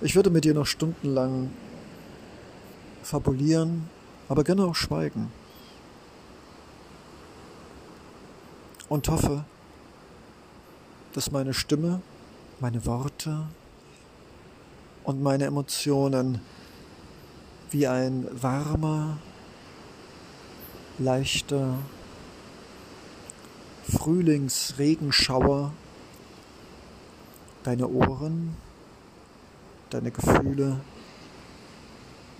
Ich 0.00 0.14
würde 0.14 0.30
mit 0.30 0.44
dir 0.44 0.54
noch 0.54 0.66
stundenlang 0.66 1.50
fabulieren, 3.02 3.88
aber 4.28 4.44
gerne 4.44 4.64
auch 4.64 4.76
schweigen. 4.76 5.32
Und 8.88 9.08
hoffe, 9.08 9.44
dass 11.14 11.30
meine 11.30 11.54
Stimme, 11.54 12.00
meine 12.60 12.84
Worte 12.86 13.46
und 15.04 15.22
meine 15.22 15.44
Emotionen 15.44 16.40
wie 17.70 17.86
ein 17.86 18.26
warmer, 18.30 19.18
leichter 20.98 21.78
Frühlingsregenschauer 23.88 25.72
deine 27.62 27.88
Ohren, 27.88 28.56
deine 29.90 30.10
Gefühle 30.10 30.80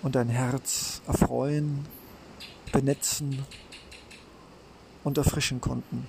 und 0.03 0.15
dein 0.15 0.29
Herz 0.29 1.01
erfreuen 1.07 1.87
benetzen 2.73 3.45
und 5.05 5.19
erfrischen 5.19 5.61
konnten. 5.61 6.07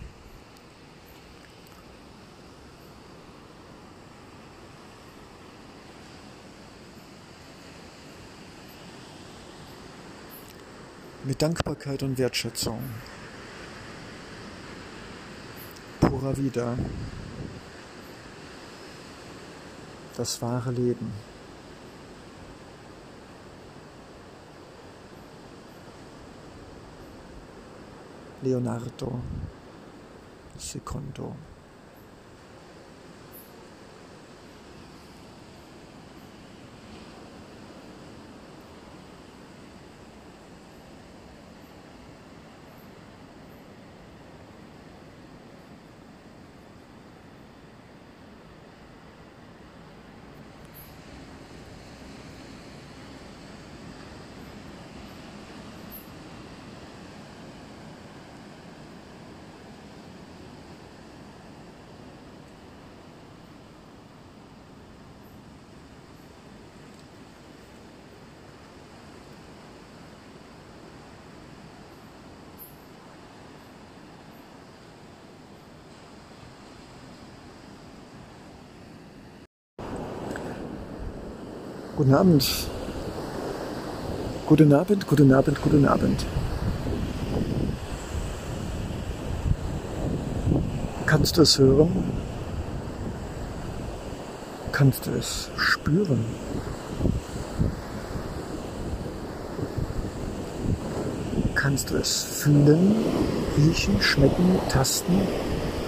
Mit 11.26 11.42
Dankbarkeit 11.42 12.04
und 12.04 12.18
Wertschätzung. 12.18 12.80
Pura 16.02 16.36
Vida. 16.36 16.78
Das 20.18 20.42
wahre 20.42 20.72
Leben. 20.72 21.14
Leonardo 28.42 29.22
Secondo. 30.58 31.34
Guten 82.04 82.16
Abend. 82.16 82.68
Guten 84.46 84.74
Abend, 84.74 85.08
guten 85.08 85.34
Abend, 85.34 85.62
guten 85.62 85.86
Abend. 85.86 86.26
Kannst 91.06 91.38
du 91.38 91.44
es 91.44 91.58
hören? 91.58 92.04
Kannst 94.74 95.06
du 95.06 95.12
es 95.12 95.50
spüren? 95.56 96.26
Kannst 101.56 101.90
du 101.90 101.96
es 101.96 102.22
fühlen, 102.22 102.98
riechen, 103.58 104.02
schmecken, 104.02 104.60
tasten, 104.68 105.22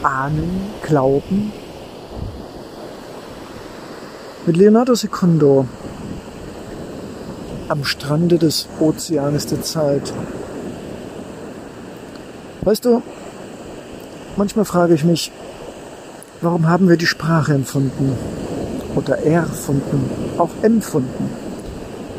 ahnen, 0.02 0.62
glauben? 0.82 1.52
Mit 4.46 4.56
Leonardo 4.56 4.96
Secondo 4.96 5.68
am 7.68 7.84
Strande 7.84 8.38
des 8.38 8.68
Ozeanes 8.80 9.48
der 9.48 9.62
Zeit. 9.62 10.14
Weißt 12.62 12.86
du, 12.86 13.02
manchmal 14.38 14.66
frage 14.66 14.94
ich 14.94 15.04
mich, 15.04 15.32
warum 16.42 16.68
haben 16.68 16.90
wir 16.90 16.98
die 16.98 17.06
Sprache 17.06 17.54
empfunden 17.54 18.16
oder 18.96 19.20
erfunden, 19.20 20.10
auch 20.38 20.52
empfunden, 20.62 21.30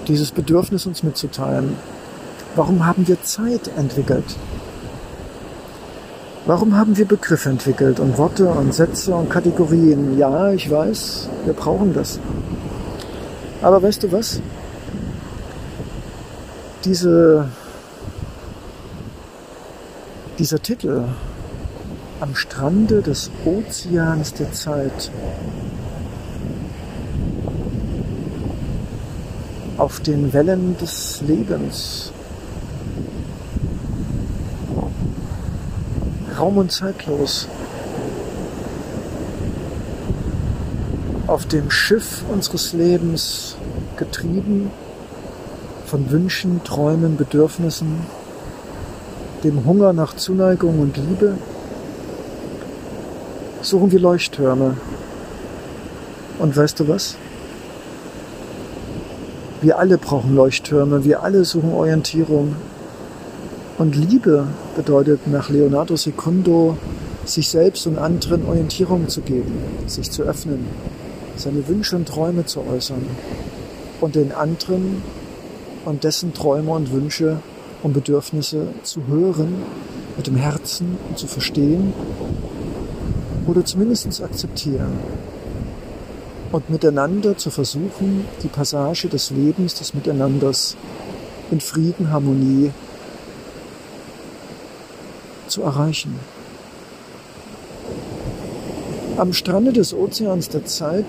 dieses 0.08 0.30
Bedürfnis 0.30 0.86
uns 0.86 1.02
mitzuteilen? 1.02 1.76
Warum 2.54 2.86
haben 2.86 3.06
wir 3.06 3.22
Zeit 3.22 3.70
entwickelt? 3.76 4.36
Warum 6.46 6.76
haben 6.76 6.96
wir 6.96 7.06
Begriffe 7.06 7.50
entwickelt 7.50 7.98
und 7.98 8.16
Worte 8.18 8.48
und 8.48 8.72
Sätze 8.72 9.14
und 9.14 9.28
Kategorien? 9.28 10.16
Ja, 10.16 10.52
ich 10.52 10.70
weiß, 10.70 11.28
wir 11.44 11.54
brauchen 11.54 11.92
das. 11.92 12.20
Aber 13.62 13.82
weißt 13.82 14.04
du 14.04 14.12
was? 14.12 14.40
Diese, 16.86 17.48
dieser 20.38 20.62
Titel 20.62 21.04
am 22.20 22.34
Strande 22.36 23.02
des 23.02 23.30
Ozeans 23.44 24.34
der 24.34 24.52
Zeit 24.52 25.10
auf 29.76 29.98
den 30.00 30.32
Wellen 30.32 30.78
des 30.78 31.20
Lebens, 31.26 32.12
Raum 36.38 36.58
und 36.58 36.70
zeitlos, 36.70 37.48
auf 41.26 41.46
dem 41.46 41.68
Schiff 41.68 42.22
unseres 42.30 42.72
Lebens 42.72 43.56
getrieben 43.96 44.70
von 45.86 46.10
Wünschen, 46.10 46.62
Träumen, 46.64 47.16
Bedürfnissen, 47.16 48.00
dem 49.44 49.64
Hunger 49.64 49.92
nach 49.92 50.16
Zuneigung 50.16 50.80
und 50.80 50.96
Liebe, 50.96 51.38
suchen 53.62 53.92
wir 53.92 54.00
Leuchttürme. 54.00 54.76
Und 56.38 56.56
weißt 56.56 56.80
du 56.80 56.88
was? 56.88 57.16
Wir 59.62 59.78
alle 59.78 59.96
brauchen 59.96 60.34
Leuchttürme, 60.34 61.04
wir 61.04 61.22
alle 61.22 61.44
suchen 61.44 61.72
Orientierung. 61.72 62.56
Und 63.78 63.94
Liebe 63.94 64.46
bedeutet 64.74 65.26
nach 65.26 65.48
Leonardo 65.48 65.96
Secundo, 65.96 66.76
sich 67.24 67.48
selbst 67.48 67.86
und 67.86 67.98
anderen 67.98 68.46
Orientierung 68.46 69.08
zu 69.08 69.20
geben, 69.20 69.52
sich 69.86 70.10
zu 70.10 70.22
öffnen, 70.22 70.66
seine 71.36 71.66
Wünsche 71.68 71.96
und 71.96 72.06
Träume 72.06 72.44
zu 72.44 72.60
äußern 72.60 73.04
und 74.00 74.14
den 74.14 74.32
anderen 74.32 75.02
und 75.86 76.04
dessen 76.04 76.34
Träume 76.34 76.72
und 76.72 76.92
Wünsche 76.92 77.40
und 77.82 77.94
Bedürfnisse 77.94 78.68
zu 78.82 79.06
hören, 79.06 79.62
mit 80.16 80.26
dem 80.26 80.36
Herzen 80.36 80.98
und 81.08 81.18
zu 81.18 81.26
verstehen 81.26 81.92
oder 83.46 83.64
zumindest 83.64 84.12
zu 84.12 84.24
akzeptieren 84.24 84.98
und 86.52 86.68
miteinander 86.70 87.36
zu 87.36 87.50
versuchen, 87.50 88.24
die 88.42 88.48
Passage 88.48 89.08
des 89.08 89.30
Lebens, 89.30 89.74
des 89.74 89.94
Miteinanders 89.94 90.76
in 91.50 91.60
Frieden, 91.60 92.10
Harmonie 92.10 92.72
zu 95.46 95.62
erreichen. 95.62 96.18
Am 99.16 99.32
Strande 99.32 99.72
des 99.72 99.94
Ozeans 99.94 100.48
der 100.48 100.64
Zeit, 100.64 101.04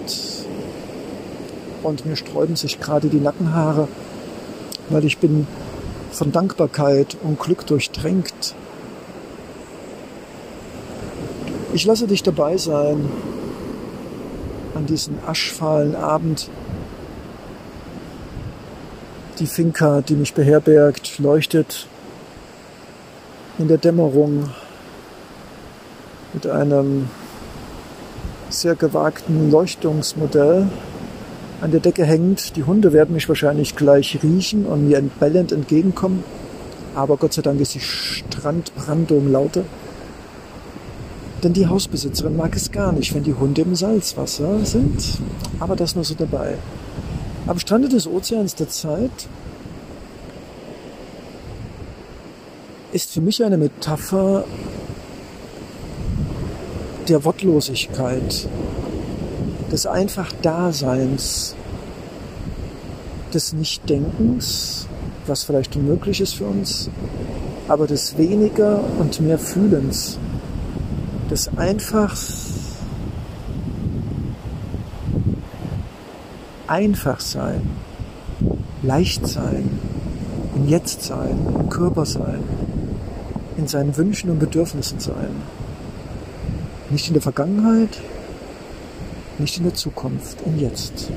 und 1.83 2.05
mir 2.05 2.15
sträuben 2.15 2.55
sich 2.55 2.79
gerade 2.79 3.07
die 3.07 3.19
Nackenhaare, 3.19 3.87
weil 4.89 5.05
ich 5.05 5.17
bin 5.17 5.47
von 6.11 6.31
Dankbarkeit 6.31 7.17
und 7.23 7.39
Glück 7.39 7.65
durchtränkt. 7.65 8.55
Ich 11.73 11.85
lasse 11.85 12.07
dich 12.07 12.23
dabei 12.23 12.57
sein 12.57 13.09
an 14.73 14.85
diesem 14.85 15.17
aschfahlen 15.25 15.95
Abend. 15.95 16.49
Die 19.39 19.45
Finca, 19.45 20.01
die 20.01 20.15
mich 20.15 20.33
beherbergt, 20.33 21.19
leuchtet 21.19 21.87
in 23.59 23.67
der 23.67 23.77
Dämmerung 23.77 24.49
mit 26.33 26.47
einem 26.47 27.09
sehr 28.49 28.75
gewagten 28.75 29.51
Leuchtungsmodell 29.51 30.67
an 31.61 31.71
der 31.71 31.79
Decke 31.79 32.05
hängt. 32.05 32.55
Die 32.55 32.63
Hunde 32.63 32.93
werden 32.93 33.13
mich 33.13 33.27
wahrscheinlich 33.27 33.75
gleich 33.75 34.19
riechen 34.23 34.65
und 34.65 34.87
mir 34.87 35.01
bellend 35.19 35.51
entgegenkommen. 35.51 36.23
Aber 36.95 37.17
Gott 37.17 37.33
sei 37.33 37.41
Dank 37.41 37.59
ist 37.59 37.75
die 37.75 37.79
Strandbrandung 37.79 39.31
lauter. 39.31 39.63
Denn 41.43 41.53
die 41.53 41.67
Hausbesitzerin 41.67 42.35
mag 42.35 42.55
es 42.55 42.71
gar 42.71 42.91
nicht, 42.91 43.13
wenn 43.13 43.23
die 43.23 43.35
Hunde 43.35 43.61
im 43.61 43.75
Salzwasser 43.75 44.65
sind. 44.65 45.19
Aber 45.59 45.75
das 45.75 45.95
nur 45.95 46.03
so 46.03 46.15
dabei. 46.15 46.55
Am 47.45 47.59
Strande 47.59 47.87
des 47.89 48.07
Ozeans 48.07 48.55
der 48.55 48.69
Zeit 48.69 49.11
ist 52.91 53.11
für 53.11 53.21
mich 53.21 53.43
eine 53.43 53.57
Metapher 53.57 54.43
der 57.07 57.23
Wortlosigkeit, 57.23 58.49
des 59.71 59.85
einfach 59.85 60.31
Daseins, 60.41 61.55
des 63.33 63.53
Nichtdenkens, 63.53 64.87
was 65.25 65.43
vielleicht 65.43 65.75
unmöglich 65.75 66.21
ist 66.21 66.35
für 66.35 66.45
uns, 66.45 66.89
aber 67.67 67.87
des 67.87 68.17
weniger 68.17 68.81
und 68.99 69.19
mehr 69.19 69.37
Fühlens, 69.37 70.17
des 71.29 71.49
Einfachs, 71.57 72.53
einfach 76.67 77.19
sein, 77.19 77.61
leicht 78.83 79.27
sein, 79.27 79.69
im 80.55 80.67
Jetzt 80.67 81.03
sein, 81.03 81.37
im 81.59 81.69
Körper 81.69 82.05
sein, 82.05 82.43
in 83.57 83.67
seinen 83.67 83.95
Wünschen 83.97 84.29
und 84.29 84.39
Bedürfnissen 84.39 84.99
sein. 84.99 85.29
Nicht 86.89 87.07
in 87.07 87.13
der 87.13 87.21
Vergangenheit, 87.21 87.99
nicht 89.39 89.57
in 89.57 89.63
der 89.63 89.73
Zukunft, 89.73 90.37
im 90.45 90.59
Jetzt. 90.59 91.09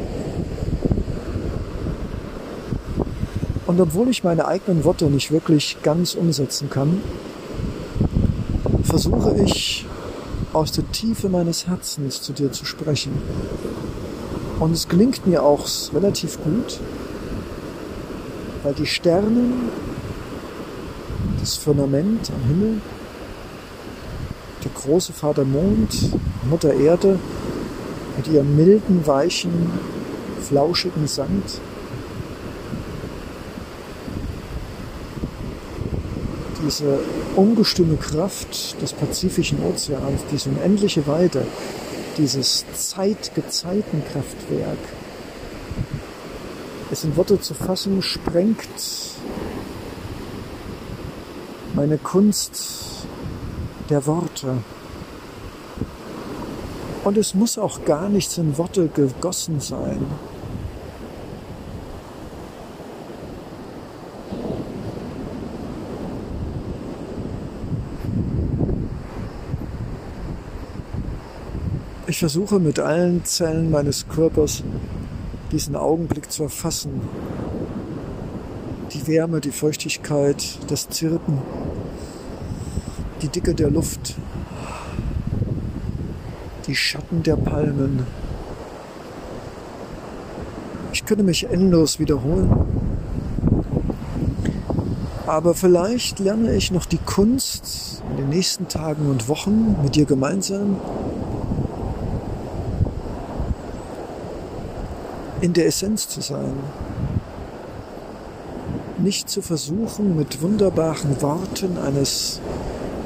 Und 3.66 3.80
obwohl 3.80 4.09
ich 4.09 4.24
meine 4.24 4.46
eigenen 4.46 4.85
Worte 4.85 5.06
nicht 5.06 5.30
wirklich 5.30 5.76
ganz 5.83 6.14
umsetzen 6.14 6.68
kann, 6.70 7.00
versuche 8.83 9.37
ich 9.44 9.87
aus 10.52 10.72
der 10.72 10.90
Tiefe 10.90 11.28
meines 11.28 11.68
Herzens 11.68 12.20
zu 12.20 12.33
dir 12.33 12.50
zu 12.50 12.64
sprechen. 12.64 13.12
Und 14.59 14.72
es 14.72 14.88
gelingt 14.88 15.26
mir 15.26 15.42
auch 15.44 15.66
relativ 15.94 16.42
gut, 16.42 16.80
weil 18.62 18.74
die 18.74 18.87
Sterne, 18.87 19.52
das 21.38 21.56
Firmament 21.56 22.30
am 22.30 22.48
Himmel, 22.48 22.80
der 24.64 24.70
große 24.72 25.12
Vater 25.12 25.44
Mond, 25.44 26.11
Mutter 26.50 26.74
Erde 26.74 27.18
mit 28.20 28.28
ihrem 28.28 28.54
milden, 28.54 29.06
weichen, 29.06 29.50
flauschigen 30.42 31.06
Sand, 31.06 31.59
diese 36.62 36.98
ungestüme 37.35 37.96
Kraft 37.96 38.78
des 38.83 38.92
Pazifischen 38.92 39.64
Ozeans, 39.64 40.20
diese 40.30 40.50
unendliche 40.50 41.06
Weite, 41.06 41.46
dieses 42.18 42.66
Zeitgezeitenkraftwerk, 42.74 44.76
es 46.90 47.04
in 47.04 47.16
Worte 47.16 47.40
zu 47.40 47.54
fassen, 47.54 48.02
sprengt 48.02 48.68
meine 51.74 51.96
Kunst 51.96 53.06
der 53.88 54.04
Worte. 54.04 54.59
Und 57.02 57.16
es 57.16 57.34
muss 57.34 57.56
auch 57.56 57.84
gar 57.84 58.08
nichts 58.08 58.36
in 58.36 58.58
Worte 58.58 58.88
gegossen 58.88 59.60
sein. 59.60 60.04
Ich 72.06 72.18
versuche 72.18 72.58
mit 72.58 72.80
allen 72.80 73.24
Zellen 73.24 73.70
meines 73.70 74.08
Körpers 74.08 74.62
diesen 75.52 75.76
Augenblick 75.76 76.30
zu 76.30 76.42
erfassen. 76.42 77.00
Die 78.92 79.06
Wärme, 79.06 79.40
die 79.40 79.52
Feuchtigkeit, 79.52 80.58
das 80.66 80.88
Zirpen, 80.88 81.38
die 83.22 83.28
Dicke 83.28 83.54
der 83.54 83.70
Luft, 83.70 84.16
die 86.70 86.76
Schatten 86.76 87.24
der 87.24 87.35
Palmen. 87.35 88.06
Ich 90.92 91.04
könnte 91.04 91.24
mich 91.24 91.50
endlos 91.50 91.98
wiederholen. 91.98 92.48
Aber 95.26 95.54
vielleicht 95.54 96.20
lerne 96.20 96.54
ich 96.54 96.70
noch 96.70 96.87
die 96.87 96.98
Kunst 96.98 98.04
in 98.11 98.18
den 98.18 98.28
nächsten 98.28 98.68
Tagen 98.68 99.11
und 99.11 99.26
Wochen 99.26 99.83
mit 99.83 99.96
dir 99.96 100.04
gemeinsam 100.04 100.76
in 105.40 105.52
der 105.52 105.66
Essenz 105.66 106.09
zu 106.09 106.20
sein. 106.20 106.54
Nicht 108.98 109.28
zu 109.28 109.42
versuchen, 109.42 110.16
mit 110.16 110.40
wunderbaren 110.40 111.20
Worten 111.20 111.78
eines 111.78 112.40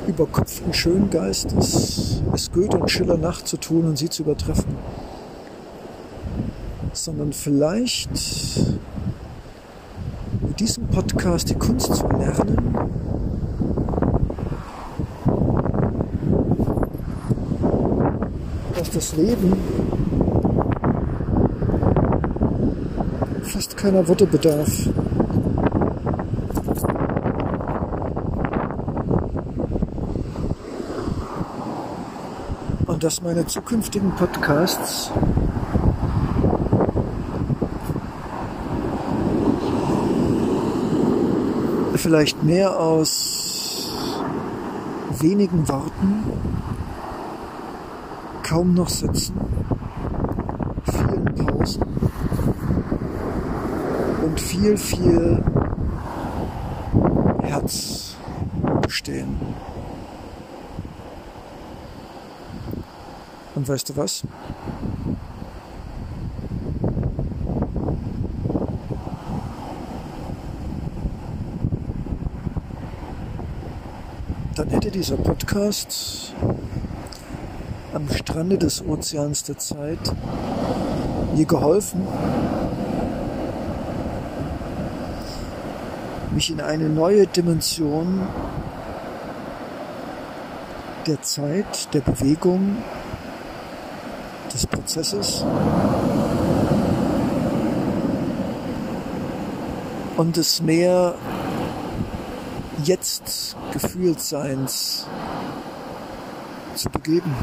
überkopften 0.06 0.72
Schöngeistes 0.72 2.22
es 2.34 2.50
Goethe 2.50 2.78
und 2.78 2.90
Schiller 2.90 3.16
nachzutun 3.16 3.86
und 3.86 3.96
sie 3.96 4.10
zu 4.10 4.22
übertreffen, 4.22 4.76
sondern 6.92 7.32
vielleicht 7.32 8.10
mit 10.40 10.58
diesem 10.58 10.86
Podcast 10.88 11.50
die 11.50 11.54
Kunst 11.54 11.94
zu 11.94 12.06
lernen, 12.08 12.74
dass 18.76 18.90
das 18.90 19.16
Leben 19.16 19.52
fast 23.44 23.76
keiner 23.76 24.06
Worte 24.08 24.26
bedarf. 24.26 24.88
Dass 33.04 33.20
meine 33.20 33.44
zukünftigen 33.44 34.12
Podcasts 34.12 35.10
vielleicht 41.96 42.42
mehr 42.42 42.80
aus 42.80 43.90
wenigen 45.20 45.68
Worten, 45.68 46.24
kaum 48.42 48.72
noch 48.72 48.88
Sätzen, 48.88 49.34
vielen 50.84 51.34
Pausen 51.34 51.82
und 54.24 54.40
viel, 54.40 54.78
viel 54.78 55.44
Herz 57.42 58.16
bestehen. 58.80 59.36
Und 63.64 63.70
weißt 63.70 63.88
du 63.88 63.96
was? 63.96 64.22
Dann 74.54 74.68
hätte 74.68 74.90
dieser 74.90 75.16
Podcast 75.16 76.34
am 77.94 78.06
Strande 78.10 78.58
des 78.58 78.86
Ozeans 78.86 79.44
der 79.44 79.56
Zeit 79.56 80.14
mir 81.34 81.46
geholfen, 81.46 82.06
mich 86.34 86.50
in 86.50 86.60
eine 86.60 86.90
neue 86.90 87.26
Dimension 87.26 88.28
der 91.06 91.22
Zeit, 91.22 91.94
der 91.94 92.00
Bewegung, 92.00 92.76
des 94.54 94.66
Prozesses 94.68 95.44
und 100.16 100.36
des 100.36 100.62
mehr 100.62 101.14
jetzt 102.84 103.56
Gefühlsseins 103.72 105.06
zu 106.76 106.88
begeben. 106.90 107.34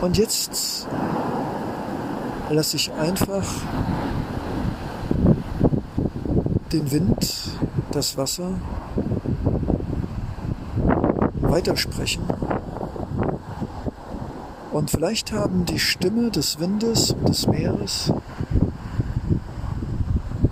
Und 0.00 0.16
jetzt 0.16 0.88
lasse 2.50 2.76
ich 2.76 2.92
einfach 2.92 3.44
den 6.72 6.90
Wind, 6.90 7.50
das 7.92 8.16
Wasser 8.16 8.50
weitersprechen. 11.48 12.22
Und 14.72 14.90
vielleicht 14.90 15.32
haben 15.32 15.64
die 15.64 15.78
Stimme 15.78 16.30
des 16.30 16.60
Windes 16.60 17.12
und 17.12 17.28
des 17.28 17.46
Meeres 17.46 18.12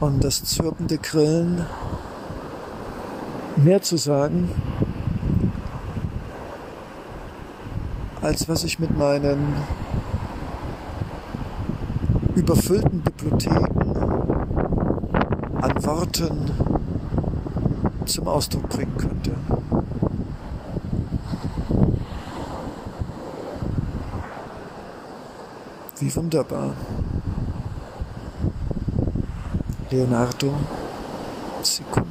und 0.00 0.24
das 0.24 0.44
zirpende 0.44 0.98
Grillen 0.98 1.64
mehr 3.56 3.82
zu 3.82 3.96
sagen, 3.96 4.50
als 8.22 8.48
was 8.48 8.64
ich 8.64 8.78
mit 8.78 8.96
meinen 8.96 9.54
überfüllten 12.34 13.00
Bibliotheken 13.00 13.92
an 15.60 15.84
Worten 15.84 16.50
zum 18.04 18.28
Ausdruck 18.28 18.68
bringen 18.68 18.96
könnte. 18.96 19.32
Wie 26.06 26.14
wunderbar. 26.14 26.72
Leonardo 29.90 30.52
Secundo. 31.62 32.05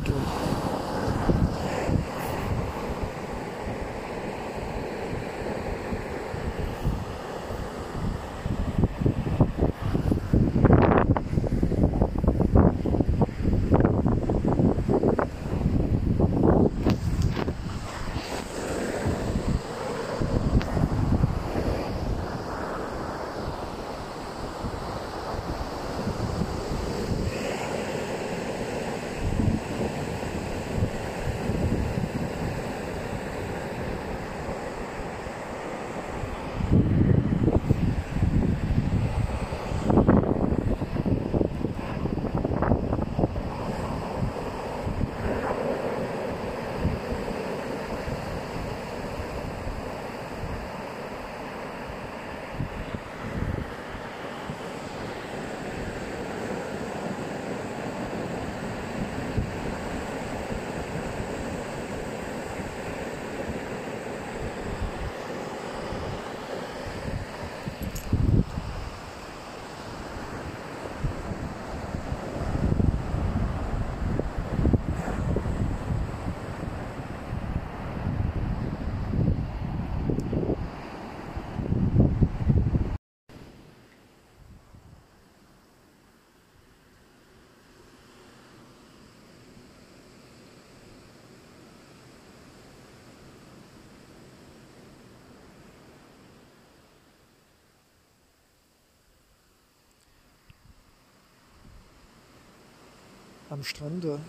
Am 103.55 103.63
Strande 103.63 104.19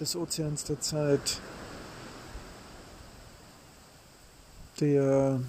des 0.00 0.16
Ozeans 0.16 0.64
der 0.64 0.80
Zeit, 0.80 1.40
der 4.80 5.40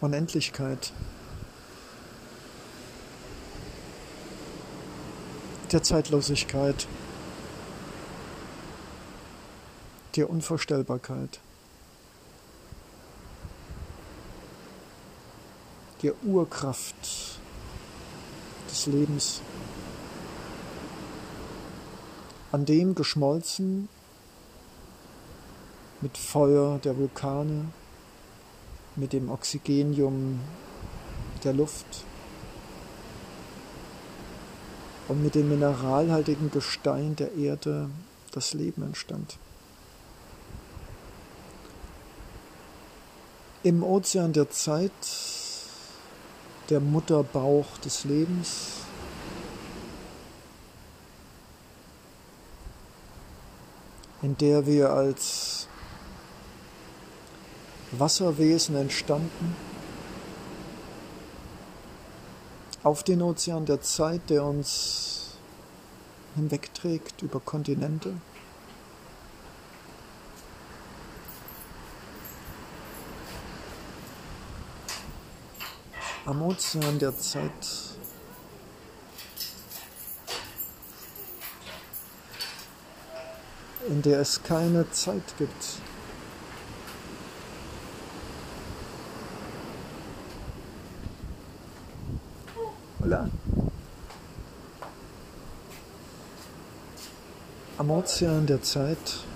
Unendlichkeit, 0.00 0.92
der 5.72 5.82
Zeitlosigkeit, 5.82 6.86
der 10.14 10.30
Unvorstellbarkeit, 10.30 11.40
der 16.04 16.14
Urkraft 16.22 17.40
des 18.70 18.86
Lebens. 18.86 19.40
An 22.56 22.64
dem 22.64 22.94
geschmolzen 22.94 23.86
mit 26.00 26.16
Feuer 26.16 26.78
der 26.78 26.96
Vulkane, 26.96 27.66
mit 28.96 29.12
dem 29.12 29.30
Oxygenium 29.30 30.40
der 31.44 31.52
Luft 31.52 32.06
und 35.08 35.22
mit 35.22 35.34
dem 35.34 35.50
mineralhaltigen 35.50 36.50
Gestein 36.50 37.14
der 37.14 37.34
Erde 37.34 37.90
das 38.32 38.54
Leben 38.54 38.84
entstand. 38.84 39.36
Im 43.64 43.82
Ozean 43.82 44.32
der 44.32 44.48
Zeit, 44.48 44.92
der 46.70 46.80
Mutterbauch 46.80 47.76
des 47.84 48.04
Lebens, 48.04 48.85
in 54.22 54.36
der 54.38 54.66
wir 54.66 54.90
als 54.90 55.68
Wasserwesen 57.92 58.76
entstanden, 58.76 59.56
auf 62.82 63.02
den 63.02 63.20
Ozean 63.22 63.66
der 63.66 63.80
Zeit, 63.80 64.30
der 64.30 64.44
uns 64.44 65.36
hinwegträgt 66.36 67.22
über 67.22 67.40
Kontinente. 67.40 68.14
Am 76.24 76.42
Ozean 76.42 76.98
der 76.98 77.16
Zeit 77.16 77.95
in 83.88 84.02
der 84.02 84.20
es 84.20 84.42
keine 84.42 84.90
Zeit 84.90 85.36
gibt. 85.38 85.80
Hola. 93.00 93.28
Am 97.78 97.90
Ozean 97.90 98.46
der 98.46 98.62
Zeit 98.62 99.26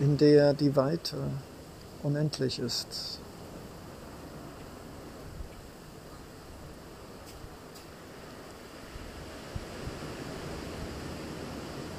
in 0.00 0.16
der 0.16 0.54
die 0.54 0.76
Weite 0.76 1.16
unendlich 2.02 2.58
ist. 2.58 3.20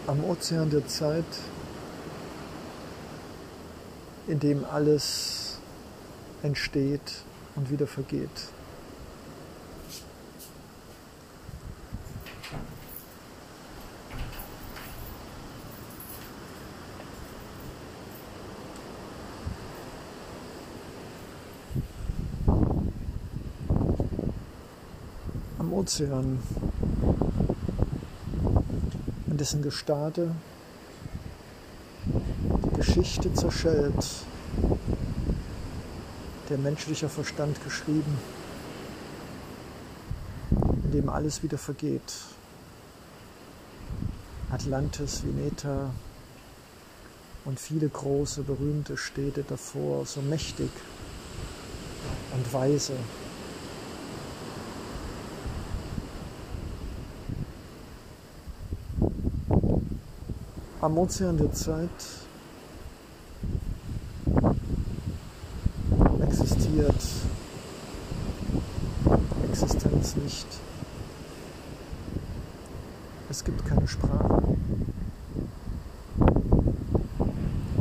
Am 0.09 0.23
Ozean 0.23 0.71
der 0.71 0.87
Zeit, 0.87 1.23
in 4.27 4.39
dem 4.39 4.65
alles 4.65 5.59
entsteht 6.41 6.99
und 7.55 7.69
wieder 7.69 7.85
vergeht. 7.85 8.27
Am 25.59 25.71
Ozean 25.71 26.39
dessen 29.39 29.61
Gestade 29.61 30.35
die 32.05 32.75
Geschichte 32.75 33.33
zerschellt, 33.33 34.05
der 36.49 36.57
menschlicher 36.57 37.09
Verstand 37.09 37.63
geschrieben, 37.63 38.17
in 40.83 40.91
dem 40.91 41.09
alles 41.09 41.41
wieder 41.41 41.57
vergeht. 41.57 42.13
Atlantis, 44.51 45.23
Veneta 45.23 45.91
und 47.45 47.59
viele 47.59 47.87
große, 47.87 48.41
berühmte 48.41 48.97
Städte 48.97 49.43
davor, 49.47 50.05
so 50.05 50.21
mächtig 50.21 50.71
und 52.33 52.53
weise 52.53 52.93
am 60.89 60.97
Ozean 60.97 61.37
der 61.37 61.53
Zeit 61.53 61.89
existiert 66.19 67.03
Existenz 69.47 70.15
nicht. 70.15 70.47
Es 73.29 73.43
gibt 73.43 73.63
keine 73.67 73.87
Sprache. 73.87 74.57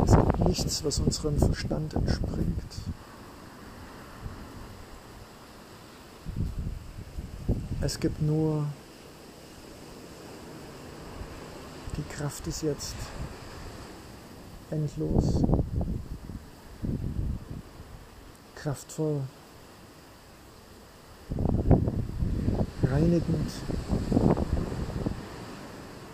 Es 0.04 0.14
gibt 0.14 0.38
nichts, 0.46 0.84
was 0.84 0.98
unserem 0.98 1.38
Verstand 1.38 1.94
entspringt. 1.94 2.72
Es 7.80 7.98
gibt 8.00 8.20
nur 8.20 8.66
die 11.98 12.14
Kraft 12.14 12.46
ist 12.46 12.62
jetzt. 12.62 12.94
Endlos, 14.70 15.42
kraftvoll, 18.54 19.22
reinigend, 22.82 23.50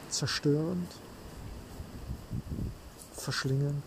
zerstörend, 0.09 0.89
verschlingend, 3.13 3.83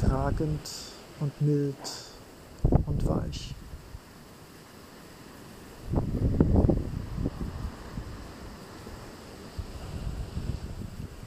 tragend 0.00 0.68
und 1.18 1.42
mild 1.42 1.76
und 2.86 3.06
weich. 3.06 3.54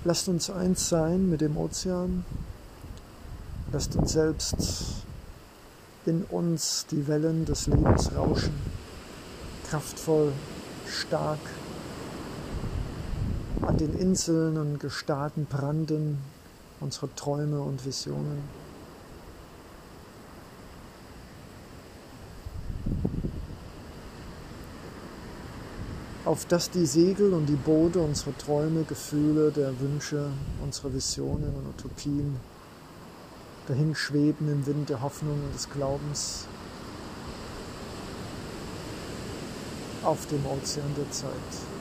Lasst 0.08 0.30
uns 0.30 0.50
eins 0.50 0.88
sein 0.88 1.30
mit 1.30 1.42
dem 1.42 1.58
Ozean. 1.58 2.24
Lasst 3.74 3.94
uns 3.98 4.14
selbst 4.14 4.56
in 6.06 6.24
uns 6.24 6.86
die 6.90 7.10
Wellen 7.10 7.44
des 7.44 7.68
Lebens 7.68 8.16
rauschen. 8.16 8.54
Kraftvoll, 9.70 10.32
stark. 10.88 11.42
An 13.64 13.76
den 13.76 14.00
Inseln 14.00 14.58
und 14.58 14.80
Gestaden 14.80 15.46
branden 15.46 16.20
unsere 16.80 17.14
Träume 17.16 17.60
und 17.60 17.86
Visionen. 17.86 18.44
Auf 26.28 26.46
dass 26.46 26.70
die 26.70 26.86
Segel 26.86 27.34
und 27.34 27.46
die 27.46 27.56
Boote 27.56 28.00
unsere 28.00 28.36
Träume, 28.38 28.84
Gefühle, 28.84 29.50
der 29.50 29.80
Wünsche, 29.80 30.30
unsere 30.62 30.94
Visionen 30.94 31.54
und 31.56 31.70
Utopien 31.70 32.36
dahin 33.68 33.96
schweben 33.96 34.52
im 34.52 34.66
Wind 34.66 34.90
der 34.90 35.02
Hoffnung 35.02 35.42
und 35.46 35.56
des 35.56 35.70
Glaubens 35.70 36.46
auf 40.04 40.26
dem 40.28 40.46
Ozean 40.46 40.94
der 40.98 41.10
Zeit. 41.12 41.77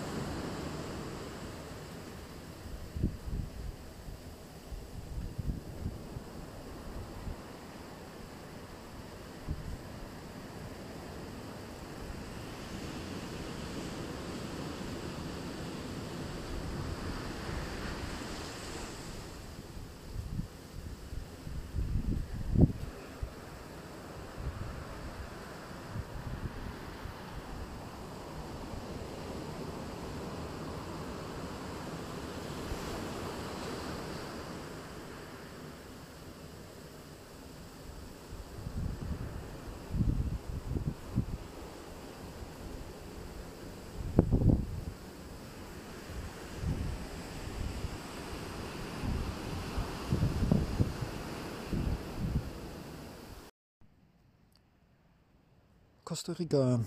Costa 56.16 56.32
Rica 56.32 56.80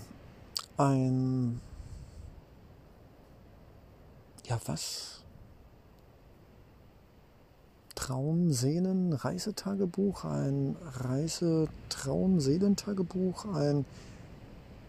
ein, 0.76 1.60
ja 4.44 4.58
was? 4.66 5.22
Traumsehnen 7.94 9.12
Reisetagebuch, 9.12 10.24
ein 10.24 10.74
Reisetraumseelentagebuch, 10.82 13.44
ein 13.54 13.84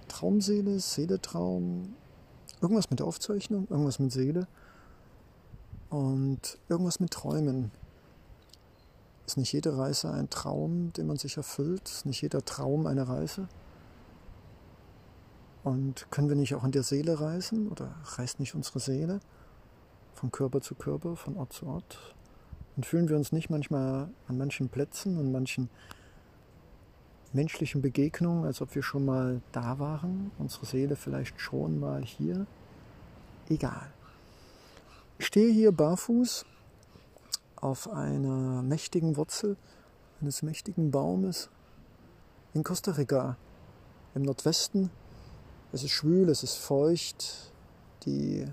Traumseele, 0.07 0.79
Seeletraum, 0.79 1.93
irgendwas 2.63 2.89
mit 2.89 3.03
Aufzeichnung, 3.03 3.67
irgendwas 3.69 3.99
mit 3.99 4.11
Seele 4.11 4.47
und 5.91 6.57
irgendwas 6.67 6.99
mit 6.99 7.11
Träumen. 7.11 7.69
Ist 9.27 9.37
nicht 9.37 9.53
jede 9.53 9.77
Reise 9.77 10.09
ein 10.09 10.31
Traum, 10.31 10.93
den 10.93 11.05
man 11.05 11.17
sich 11.17 11.37
erfüllt? 11.37 11.87
Ist 11.87 12.07
nicht 12.07 12.23
jeder 12.23 12.43
Traum 12.43 12.87
eine 12.87 13.07
Reise? 13.07 13.47
Und 15.63 16.09
können 16.09 16.29
wir 16.29 16.35
nicht 16.35 16.55
auch 16.55 16.63
in 16.63 16.71
der 16.71 16.83
Seele 16.83 17.19
reisen 17.19 17.67
oder 17.67 17.95
reist 18.03 18.39
nicht 18.39 18.55
unsere 18.55 18.79
Seele 18.79 19.19
von 20.13 20.31
Körper 20.31 20.61
zu 20.61 20.75
Körper, 20.75 21.15
von 21.15 21.37
Ort 21.37 21.53
zu 21.53 21.67
Ort? 21.67 22.15
Und 22.75 22.85
fühlen 22.85 23.09
wir 23.09 23.15
uns 23.15 23.31
nicht 23.31 23.49
manchmal 23.49 24.09
an 24.27 24.37
manchen 24.37 24.69
Plätzen 24.69 25.17
und 25.17 25.31
manchen 25.31 25.69
menschlichen 27.33 27.81
Begegnungen, 27.81 28.45
als 28.45 28.61
ob 28.61 28.73
wir 28.75 28.83
schon 28.83 29.05
mal 29.05 29.41
da 29.51 29.77
waren, 29.79 30.31
unsere 30.37 30.65
Seele 30.65 30.95
vielleicht 30.95 31.39
schon 31.39 31.79
mal 31.79 32.03
hier? 32.03 32.47
Egal. 33.49 33.91
Ich 35.19 35.27
stehe 35.27 35.51
hier 35.51 35.71
barfuß 35.71 36.45
auf 37.57 37.89
einer 37.89 38.63
mächtigen 38.63 39.17
Wurzel 39.17 39.57
eines 40.19 40.41
mächtigen 40.41 40.91
Baumes 40.91 41.49
in 42.53 42.63
Costa 42.63 42.91
Rica 42.91 43.37
im 44.15 44.23
Nordwesten 44.23 44.89
es 45.73 45.83
ist 45.83 45.91
schwül, 45.91 46.29
es 46.29 46.43
ist 46.43 46.55
feucht, 46.55 47.51
die 48.05 48.45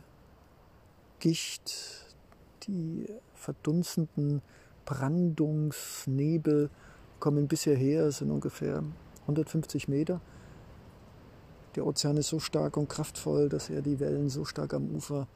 Gicht, 1.19 1.75
die 2.65 3.07
verdunstenden 3.35 4.43
Brandungsnebel 4.85 6.71
kommen 7.19 7.49
bisher 7.49 7.77
her, 7.77 8.05
es 8.05 8.19
sind 8.19 8.31
ungefähr 8.31 8.85
150 9.23 9.89
Meter. 9.89 10.21
Der 11.75 11.87
Ozean 11.87 12.17
ist 12.17 12.29
so 12.29 12.39
stark 12.39 12.77
und 12.77 12.89
kraftvoll, 12.89 13.49
dass 13.49 13.69
er 13.69 13.83
die 13.83 14.01
Wellen 14.01 14.31
so 14.31 14.45
stark 14.45 14.73
am 14.75 14.95
Ufer 14.95 15.27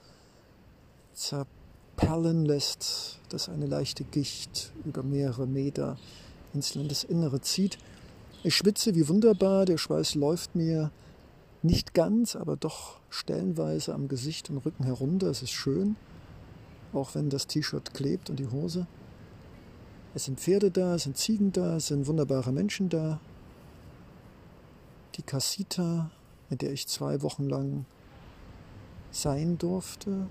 zerperlen 1.12 2.44
lässt, 2.44 3.18
dass 3.28 3.48
eine 3.48 3.66
leichte 3.66 4.04
Gicht 4.04 4.72
über 4.84 5.02
mehrere 5.02 5.46
Meter 5.46 5.98
ins 6.54 6.74
Landesinnere 6.74 7.40
zieht. 7.40 7.78
Ich 8.44 8.56
schwitze 8.56 8.94
wie 8.94 9.08
wunderbar, 9.08 9.66
der 9.66 9.78
Schweiß 9.78 10.14
läuft 10.14 10.54
mir 10.54 10.90
nicht 11.62 11.94
ganz, 11.94 12.36
aber 12.36 12.56
doch 12.56 13.00
stellenweise 13.10 13.94
am 13.94 14.08
Gesicht 14.08 14.50
und 14.50 14.58
Rücken 14.58 14.84
herunter. 14.84 15.28
Es 15.28 15.42
ist 15.42 15.52
schön, 15.52 15.96
auch 16.92 17.14
wenn 17.14 17.30
das 17.30 17.46
T-Shirt 17.46 17.94
klebt 17.94 18.30
und 18.30 18.38
die 18.38 18.48
Hose. 18.48 18.86
Es 20.14 20.24
sind 20.24 20.40
Pferde 20.40 20.70
da, 20.70 20.96
es 20.96 21.04
sind 21.04 21.16
Ziegen 21.16 21.52
da, 21.52 21.76
es 21.76 21.86
sind 21.86 22.06
wunderbare 22.06 22.52
Menschen 22.52 22.88
da. 22.88 23.20
Die 25.16 25.22
Casita, 25.22 26.10
in 26.50 26.58
der 26.58 26.72
ich 26.72 26.88
zwei 26.88 27.22
Wochen 27.22 27.48
lang 27.48 27.86
sein 29.10 29.58
durfte. 29.58 30.26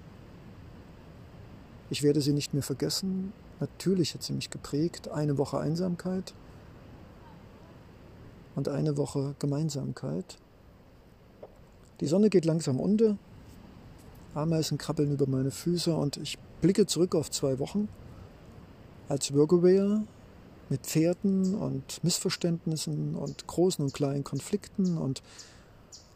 Ich 1.90 2.04
werde 2.04 2.22
sie 2.22 2.34
nicht 2.34 2.54
mehr 2.54 2.64
vergessen. 2.64 3.34
Natürlich 3.60 4.14
hat 4.14 4.24
sie 4.24 4.34
mich 4.34 4.50
geprägt. 4.50 5.08
Eine 5.10 5.38
Woche 5.38 5.60
Einsamkeit 5.60 6.34
und 8.56 8.70
eine 8.70 8.98
Woche 8.98 9.36
Gemeinsamkeit. 9.40 10.38
Die 12.02 12.08
Sonne 12.08 12.32
geht 12.32 12.46
langsam 12.46 12.80
unter, 12.80 13.16
Ameisen 14.34 14.80
krabbeln 14.80 15.12
über 15.12 15.28
meine 15.28 15.52
Füße 15.52 15.96
und 15.96 16.18
ich 16.18 16.40
blicke 16.62 16.88
zurück 16.88 17.14
auf 17.14 17.30
zwei 17.30 17.60
Wochen 17.60 17.88
als 19.08 19.34
Workaware 19.34 20.04
mit 20.70 20.82
Pferden 20.82 21.54
und 21.54 22.04
Missverständnissen 22.04 23.14
und 23.14 23.46
großen 23.46 23.86
und 23.86 23.94
kleinen 23.94 24.24
Konflikten 24.24 24.98
und 24.98 25.22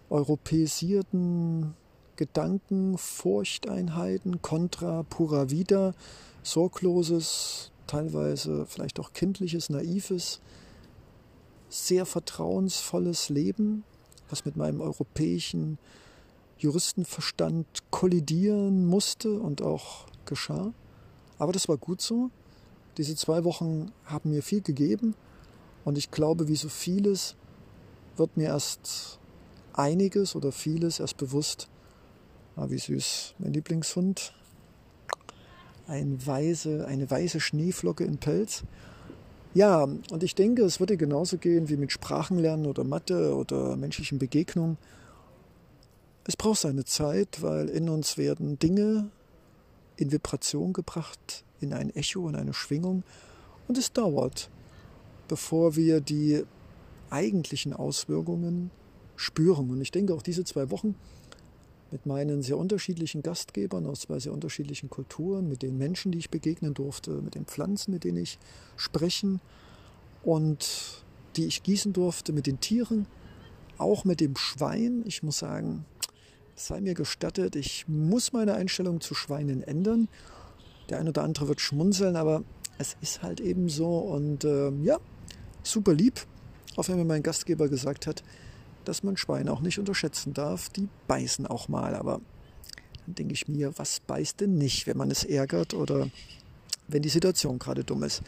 europäisierten 0.09 1.75
Gedanken, 2.15 2.97
Furchteinheiten, 2.97 4.41
Contra, 4.41 5.03
Pura 5.03 5.51
Vida, 5.51 5.93
sorgloses 6.41 7.71
teilweise 7.85 8.65
vielleicht 8.65 8.99
auch 8.99 9.13
kindliches, 9.13 9.69
naives, 9.69 10.39
sehr 11.69 12.05
vertrauensvolles 12.05 13.29
Leben, 13.29 13.83
was 14.29 14.45
mit 14.45 14.55
meinem 14.55 14.81
europäischen 14.81 15.77
Juristenverstand 16.57 17.65
kollidieren 17.91 18.85
musste 18.85 19.39
und 19.39 19.61
auch 19.61 20.05
geschah. 20.25 20.73
Aber 21.37 21.51
das 21.51 21.67
war 21.67 21.77
gut 21.77 22.01
so. 22.01 22.29
Diese 22.97 23.15
zwei 23.15 23.43
Wochen 23.43 23.91
haben 24.05 24.31
mir 24.31 24.41
viel 24.41 24.61
gegeben 24.61 25.15
und 25.83 25.97
ich 25.97 26.11
glaube, 26.11 26.47
wie 26.47 26.55
so 26.55 26.69
vieles 26.69 27.35
wird 28.15 28.37
mir 28.37 28.47
erst 28.47 29.19
einiges 29.73 30.35
oder 30.35 30.51
vieles 30.51 30.99
erst 30.99 31.17
bewusst. 31.17 31.67
Ah, 32.55 32.67
wie 32.69 32.77
süß, 32.77 33.35
mein 33.39 33.51
Lieblingshund. 33.51 34.33
Ein 35.87 36.25
weise, 36.25 36.87
eine 36.87 37.09
weiße 37.11 37.41
Schneeflocke 37.41 38.05
in 38.05 38.17
Pelz. 38.17 38.63
Ja, 39.55 39.83
und 39.83 40.21
ich 40.21 40.35
denke, 40.35 40.63
es 40.63 40.81
würde 40.81 40.97
genauso 40.97 41.37
gehen 41.37 41.69
wie 41.69 41.77
mit 41.77 41.89
Sprachenlernen 41.89 42.65
oder 42.65 42.83
Mathe 42.83 43.33
oder 43.33 43.77
menschlichen 43.77 44.19
Begegnungen. 44.19 44.77
Es 46.25 46.35
braucht 46.35 46.59
seine 46.59 46.83
Zeit, 46.83 47.41
weil 47.41 47.69
in 47.69 47.87
uns 47.87 48.17
werden 48.17 48.59
Dinge 48.59 49.09
in 49.95 50.11
Vibration 50.11 50.73
gebracht, 50.73 51.45
in 51.61 51.71
ein 51.71 51.89
Echo, 51.95 52.27
in 52.27 52.35
eine 52.35 52.53
Schwingung. 52.53 53.03
Und 53.69 53.77
es 53.77 53.93
dauert, 53.93 54.49
bevor 55.29 55.77
wir 55.77 56.01
die 56.01 56.43
eigentlichen 57.09 57.71
Auswirkungen 57.71 58.71
spüren. 59.15 59.69
Und 59.69 59.79
ich 59.79 59.91
denke, 59.91 60.13
auch 60.13 60.21
diese 60.21 60.43
zwei 60.43 60.69
Wochen 60.69 60.95
mit 61.91 62.05
meinen 62.05 62.41
sehr 62.41 62.57
unterschiedlichen 62.57 63.21
Gastgebern 63.21 63.85
aus 63.85 64.01
zwei 64.01 64.19
sehr 64.19 64.33
unterschiedlichen 64.33 64.89
Kulturen, 64.89 65.47
mit 65.47 65.61
den 65.61 65.77
Menschen, 65.77 66.11
die 66.11 66.17
ich 66.17 66.29
begegnen 66.29 66.73
durfte, 66.73 67.11
mit 67.21 67.35
den 67.35 67.45
Pflanzen, 67.45 67.91
mit 67.91 68.03
denen 68.03 68.17
ich 68.17 68.39
sprechen 68.75 69.39
und 70.23 71.03
die 71.35 71.45
ich 71.45 71.63
gießen 71.63 71.93
durfte, 71.93 72.33
mit 72.33 72.47
den 72.47 72.59
Tieren, 72.59 73.05
auch 73.77 74.05
mit 74.05 74.19
dem 74.19 74.35
Schwein. 74.35 75.03
Ich 75.05 75.21
muss 75.21 75.39
sagen, 75.39 75.85
sei 76.55 76.81
mir 76.81 76.93
gestattet, 76.93 77.55
ich 77.55 77.87
muss 77.87 78.33
meine 78.33 78.53
Einstellung 78.53 79.01
zu 79.01 79.13
Schweinen 79.13 79.61
ändern. 79.61 80.07
Der 80.89 80.99
ein 80.99 81.07
oder 81.07 81.23
andere 81.23 81.47
wird 81.47 81.61
schmunzeln, 81.61 82.15
aber 82.15 82.43
es 82.77 82.95
ist 83.01 83.23
halt 83.23 83.39
eben 83.39 83.69
so 83.69 83.97
und 83.97 84.43
äh, 84.43 84.71
ja, 84.83 84.99
super 85.63 85.93
lieb. 85.93 86.25
Auch 86.75 86.87
wenn 86.87 86.97
mir 86.97 87.05
mein 87.05 87.23
Gastgeber 87.23 87.69
gesagt 87.69 88.07
hat, 88.07 88.23
dass 88.87 89.03
man 89.03 89.17
Schweine 89.17 89.51
auch 89.51 89.61
nicht 89.61 89.79
unterschätzen 89.79 90.33
darf. 90.33 90.69
Die 90.69 90.87
beißen 91.07 91.45
auch 91.47 91.67
mal, 91.67 91.95
aber 91.95 92.21
dann 93.05 93.15
denke 93.15 93.33
ich 93.33 93.47
mir, 93.47 93.77
was 93.77 93.99
beißt 93.99 94.41
denn 94.41 94.57
nicht, 94.57 94.87
wenn 94.87 94.97
man 94.97 95.11
es 95.11 95.23
ärgert 95.23 95.73
oder 95.73 96.09
wenn 96.87 97.01
die 97.01 97.09
Situation 97.09 97.59
gerade 97.59 97.83
dumm 97.83 98.03
ist. 98.03 98.21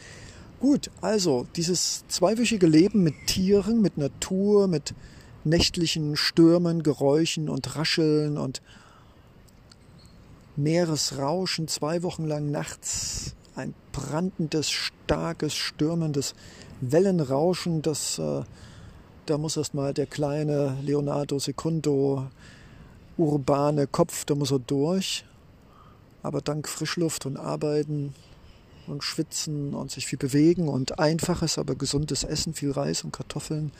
Gut, 0.59 0.89
also 1.01 1.45
dieses 1.55 2.05
zweiwöchige 2.07 2.67
Leben 2.67 3.03
mit 3.03 3.27
Tieren, 3.27 3.81
mit 3.81 3.97
Natur, 3.97 4.67
mit 4.67 4.95
nächtlichen 5.43 6.15
Stürmen, 6.15 6.83
Geräuschen 6.83 7.47
und 7.47 7.75
Rascheln 7.75 8.37
und 8.37 8.61
Meeresrauschen, 10.55 11.67
zwei 11.67 12.01
Wochen 12.01 12.25
lang 12.25 12.49
nachts 12.49 13.35
ein 13.55 13.73
brandendes, 13.91 14.69
starkes, 14.69 15.53
stürmendes 15.55 16.35
Wellenrauschen, 16.81 17.81
das 17.81 18.19
äh, 18.19 18.43
da 19.29 19.37
muss 19.37 19.57
erst 19.57 19.73
mal 19.73 19.93
der 19.93 20.05
kleine 20.05 20.77
Leonardo 20.81 21.37
Secundo 21.37 22.27
urbane 23.17 23.85
Kopf, 23.85 24.25
da 24.25 24.35
muss 24.35 24.51
er 24.51 24.59
durch. 24.59 25.25
Aber 26.23 26.41
dank 26.41 26.67
Frischluft 26.67 27.25
und 27.25 27.37
Arbeiten 27.37 28.15
und 28.87 29.03
Schwitzen 29.03 29.73
und 29.73 29.91
sich 29.91 30.07
viel 30.07 30.17
bewegen 30.17 30.69
und 30.69 30.99
einfaches, 30.99 31.57
aber 31.57 31.75
gesundes 31.75 32.23
Essen, 32.23 32.53
viel 32.53 32.71
Reis 32.71 33.03
und 33.03 33.11
Kartoffeln, 33.11 33.71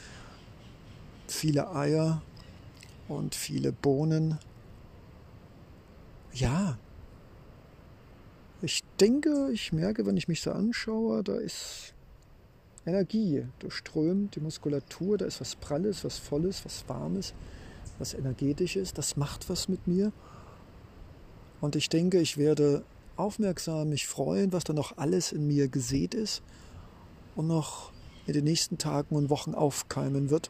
viele 1.27 1.73
Eier 1.73 2.21
und 3.07 3.33
viele 3.33 3.71
Bohnen. 3.71 4.37
Ja, 6.33 6.77
ich 8.61 8.83
denke, 8.99 9.49
ich 9.53 9.71
merke, 9.71 10.05
wenn 10.05 10.17
ich 10.17 10.27
mich 10.27 10.41
so 10.41 10.51
anschaue, 10.51 11.23
da 11.23 11.35
ist 11.35 11.93
Energie 12.87 13.45
durchströmt 13.59 14.35
die 14.35 14.39
Muskulatur, 14.39 15.17
da 15.17 15.25
ist 15.25 15.41
was 15.41 15.55
Pralles, 15.55 16.05
was 16.05 16.17
Volles, 16.17 16.63
was 16.63 16.85
Warmes, 16.87 17.33
was 17.99 18.13
Energetisches, 18.13 18.93
das 18.93 19.17
macht 19.17 19.49
was 19.49 19.67
mit 19.67 19.87
mir. 19.87 20.13
Und 21.59 21.75
ich 21.75 21.89
denke, 21.89 22.19
ich 22.19 22.37
werde 22.37 22.83
aufmerksam 23.17 23.89
mich 23.89 24.07
freuen, 24.07 24.53
was 24.53 24.63
da 24.63 24.73
noch 24.73 24.97
alles 24.97 25.31
in 25.31 25.47
mir 25.47 25.67
gesät 25.67 26.13
ist 26.13 26.41
und 27.35 27.47
noch 27.47 27.91
in 28.25 28.33
den 28.33 28.45
nächsten 28.45 28.77
Tagen 28.77 29.15
und 29.15 29.29
Wochen 29.29 29.53
aufkeimen 29.53 30.29
wird. 30.29 30.49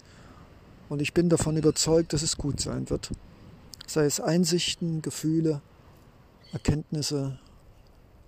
Und 0.89 1.01
ich 1.01 1.13
bin 1.13 1.29
davon 1.29 1.57
überzeugt, 1.57 2.13
dass 2.13 2.21
es 2.21 2.37
gut 2.37 2.59
sein 2.59 2.89
wird. 2.89 3.11
Sei 3.87 4.05
es 4.05 4.19
Einsichten, 4.19 5.01
Gefühle, 5.01 5.61
Erkenntnisse, 6.51 7.39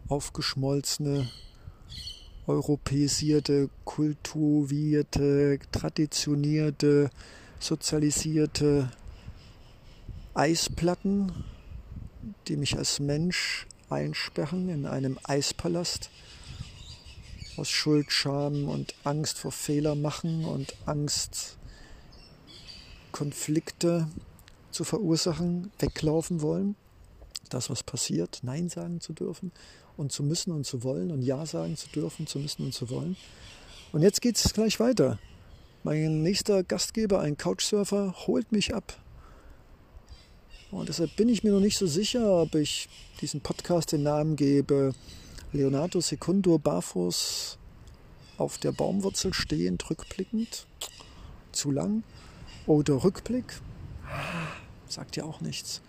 aufgeschmolzene 0.07 1.29
europäisierte, 2.49 3.69
kultivierte, 3.85 5.59
traditionierte, 5.71 7.11
sozialisierte 7.59 8.89
Eisplatten, 10.33 11.31
die 12.47 12.57
mich 12.57 12.75
als 12.75 12.99
Mensch 12.99 13.67
einsperren 13.89 14.67
in 14.69 14.87
einem 14.87 15.19
Eispalast 15.23 16.09
aus 17.57 17.69
Schuld, 17.69 18.11
Scham 18.11 18.67
und 18.67 18.95
Angst 19.03 19.37
vor 19.37 19.51
Fehler 19.51 19.93
machen 19.93 20.43
und 20.43 20.73
Angst, 20.87 21.57
Konflikte 23.11 24.07
zu 24.71 24.83
verursachen, 24.83 25.71
weglaufen 25.77 26.41
wollen. 26.41 26.75
Das, 27.49 27.69
was 27.69 27.83
passiert, 27.83 28.39
Nein 28.43 28.69
sagen 28.69 29.01
zu 29.01 29.13
dürfen 29.13 29.51
und 29.97 30.11
zu 30.11 30.23
müssen 30.23 30.51
und 30.51 30.65
zu 30.65 30.83
wollen 30.83 31.11
und 31.11 31.21
Ja 31.21 31.45
sagen 31.45 31.75
zu 31.77 31.89
dürfen, 31.89 32.27
zu 32.27 32.39
müssen 32.39 32.65
und 32.65 32.73
zu 32.73 32.89
wollen. 32.89 33.15
Und 33.91 34.01
jetzt 34.01 34.21
geht 34.21 34.37
es 34.37 34.53
gleich 34.53 34.79
weiter. 34.79 35.17
Mein 35.83 36.21
nächster 36.21 36.63
Gastgeber, 36.63 37.21
ein 37.21 37.37
Couchsurfer, 37.37 38.13
holt 38.27 38.51
mich 38.51 38.75
ab. 38.75 38.97
Und 40.71 40.89
deshalb 40.89 41.15
bin 41.15 41.29
ich 41.29 41.43
mir 41.43 41.51
noch 41.51 41.59
nicht 41.59 41.77
so 41.77 41.87
sicher, 41.87 42.41
ob 42.41 42.53
ich 42.53 42.87
diesen 43.21 43.41
Podcast 43.41 43.91
den 43.91 44.03
Namen 44.03 44.35
gebe. 44.35 44.93
Leonardo 45.51 45.99
Secundo 45.99 46.59
barfuß 46.59 47.57
auf 48.37 48.57
der 48.59 48.71
Baumwurzel 48.71 49.33
stehend, 49.33 49.89
rückblickend. 49.89 50.67
Zu 51.51 51.71
lang. 51.71 52.03
Oder 52.67 53.03
Rückblick. 53.03 53.59
Sagt 54.87 55.15
ja 55.15 55.23
auch 55.23 55.41
nichts. 55.41 55.81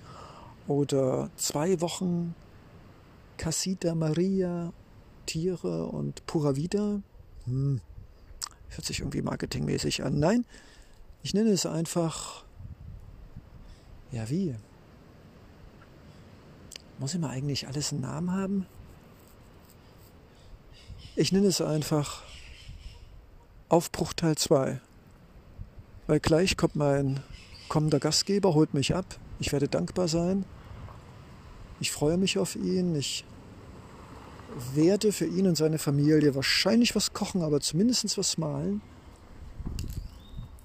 Oder 0.69 1.31
zwei 1.37 1.81
Wochen 1.81 2.35
Casita 3.37 3.95
Maria, 3.95 4.73
Tiere 5.27 5.87
und 5.87 6.27
Pura 6.27 6.57
Vida. 6.57 7.01
Hm, 7.45 7.81
hört 8.69 8.85
sich 8.85 9.01
irgendwie 9.01 9.23
marketingmäßig 9.23 10.05
an. 10.05 10.19
Nein, 10.19 10.45
ich 11.23 11.35
nenne 11.35 11.51
es 11.51 11.67
einfach. 11.67 12.45
Ja, 14.13 14.29
wie? 14.29 14.55
Muss 16.99 17.15
immer 17.15 17.31
eigentlich 17.31 17.67
alles 17.67 17.93
einen 17.93 18.03
Namen 18.03 18.33
haben? 18.33 18.67
Ich 21.17 21.33
nenne 21.33 21.47
es 21.47 21.61
einfach 21.61 22.23
Aufbruch 23.69 24.13
Teil 24.13 24.37
2. 24.37 24.81
Weil 26.07 26.21
gleich 26.21 26.57
kommt 26.57 26.77
mein 26.77 27.21
kommender 27.69 28.01
Gastgeber, 28.01 28.53
holt 28.55 28.75
mich 28.75 28.95
ab. 28.95 29.07
Ich 29.41 29.53
werde 29.53 29.68
dankbar 29.68 30.07
sein. 30.07 30.45
Ich 31.80 31.91
freue 31.91 32.18
mich 32.18 32.38
auf 32.38 32.57
ihn. 32.57 32.95
Ich 32.95 33.24
werde 34.74 35.12
für 35.12 35.24
ihn 35.24 35.47
und 35.47 35.57
seine 35.57 35.78
Familie 35.78 36.34
wahrscheinlich 36.34 36.95
was 36.95 37.14
kochen, 37.14 37.43
aber 37.43 37.61
zumindest 37.61 38.18
was 38.18 38.36
malen. 38.36 38.82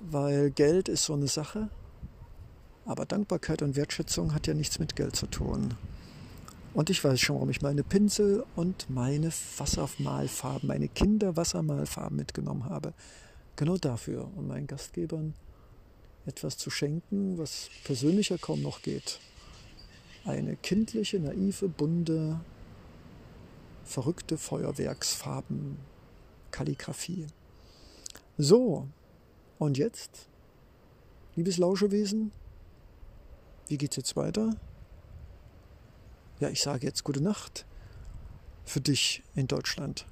Weil 0.02 0.52
Geld 0.52 0.90
ist 0.90 1.06
so 1.06 1.14
eine 1.14 1.28
Sache. 1.28 1.70
Aber 2.86 3.06
Dankbarkeit 3.06 3.62
und 3.62 3.78
Wertschätzung 3.78 4.34
hat 4.34 4.46
ja 4.46 4.54
nichts 4.54 4.78
mit 4.78 4.96
Geld 4.96 5.16
zu 5.16 5.26
tun. 5.28 5.74
Und 6.74 6.90
ich 6.90 7.02
weiß 7.02 7.20
schon, 7.22 7.38
warum 7.38 7.50
ich 7.50 7.62
meine 7.62 7.84
Pinsel 7.84 8.44
und 8.58 8.90
meine 8.90 9.32
Wassermalfarben, 9.58 10.68
meine 10.68 10.90
Kinderwassermalfarben 10.90 12.18
mitgenommen 12.18 12.66
habe. 12.66 12.94
Genau 13.56 13.78
dafür, 13.78 14.30
um 14.36 14.48
meinen 14.48 14.68
Gastgebern 14.68 15.34
etwas 16.26 16.58
zu 16.58 16.70
schenken, 16.70 17.38
was 17.38 17.70
persönlicher 17.84 18.38
kaum 18.38 18.62
noch 18.62 18.82
geht. 18.82 19.20
Eine 20.24 20.56
kindliche, 20.56 21.20
naive, 21.20 21.68
bunte, 21.68 22.40
verrückte 23.84 24.38
Feuerwerksfarben, 24.38 25.78
Kalligraphie. 26.52 27.28
So, 28.38 28.88
und 29.60 29.78
jetzt, 29.78 30.28
liebes 31.36 31.58
Lauschewesen, 31.58 32.32
wie 33.68 33.78
geht's 33.78 33.96
jetzt 33.96 34.16
weiter? 34.16 34.56
Ja, 36.40 36.50
ich 36.50 36.62
sage 36.62 36.86
jetzt 36.86 37.04
gute 37.04 37.22
Nacht 37.22 37.66
für 38.66 38.82
dich 38.82 39.24
in 39.36 39.48
Deutschland. 39.48 40.06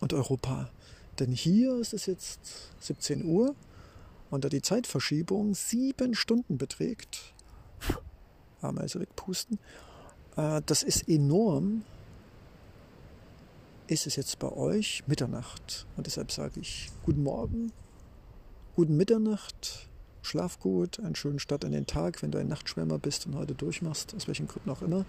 und 0.00 0.12
Europa. 0.12 0.70
Denn 1.18 1.32
hier 1.32 1.76
ist 1.76 1.92
es 1.92 2.06
jetzt 2.06 2.40
17 2.80 3.24
Uhr 3.24 3.54
und 4.30 4.44
da 4.44 4.48
die 4.48 4.62
Zeitverschiebung 4.62 5.54
sieben 5.54 6.14
Stunden 6.14 6.58
beträgt, 6.58 7.34
Ameise 8.60 9.00
wegpusten, 9.00 9.58
äh, 10.36 10.62
das 10.66 10.82
ist 10.82 11.08
enorm, 11.08 11.84
ist 13.86 14.06
es 14.06 14.16
jetzt 14.16 14.38
bei 14.38 14.50
euch 14.52 15.02
Mitternacht. 15.06 15.86
Und 15.96 16.06
deshalb 16.06 16.30
sage 16.30 16.60
ich 16.60 16.90
guten 17.04 17.22
Morgen, 17.22 17.72
guten 18.76 18.96
Mitternacht, 18.96 19.88
schlaf 20.22 20.60
gut, 20.60 21.00
einen 21.00 21.14
schönen 21.14 21.38
Start 21.38 21.64
in 21.64 21.72
den 21.72 21.86
Tag, 21.86 22.22
wenn 22.22 22.30
du 22.30 22.38
ein 22.38 22.48
Nachtschwärmer 22.48 22.98
bist 22.98 23.26
und 23.26 23.34
heute 23.34 23.54
durchmachst, 23.54 24.14
aus 24.14 24.26
welchen 24.26 24.46
Gründen 24.46 24.70
auch 24.70 24.82
immer. 24.82 25.06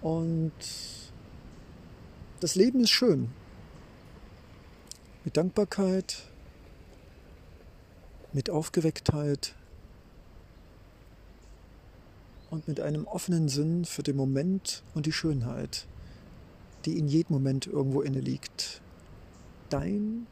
Und 0.00 0.52
das 2.40 2.54
Leben 2.54 2.80
ist 2.80 2.90
schön. 2.90 3.30
Mit 5.24 5.36
Dankbarkeit, 5.36 6.28
mit 8.36 8.50
Aufgewecktheit 8.50 9.56
und 12.50 12.68
mit 12.68 12.78
einem 12.78 13.06
offenen 13.06 13.48
Sinn 13.48 13.84
für 13.84 14.04
den 14.04 14.16
Moment 14.16 14.84
und 14.94 15.06
die 15.06 15.12
Schönheit 15.12 15.88
die 16.86 16.98
in 16.98 17.08
jedem 17.08 17.34
Moment 17.34 17.66
irgendwo 17.66 18.00
inne 18.00 18.20
liegt. 18.20 18.80
Dein 19.68 20.26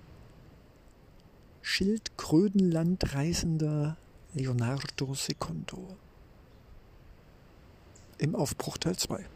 Schildkrötenland 1.63 3.15
reisender 3.15 3.97
Leonardo 4.33 5.15
Secondo. 5.15 5.97
Im 8.19 8.37
Aufbruch 8.37 8.79
Teil 8.79 8.97
2. 8.97 9.27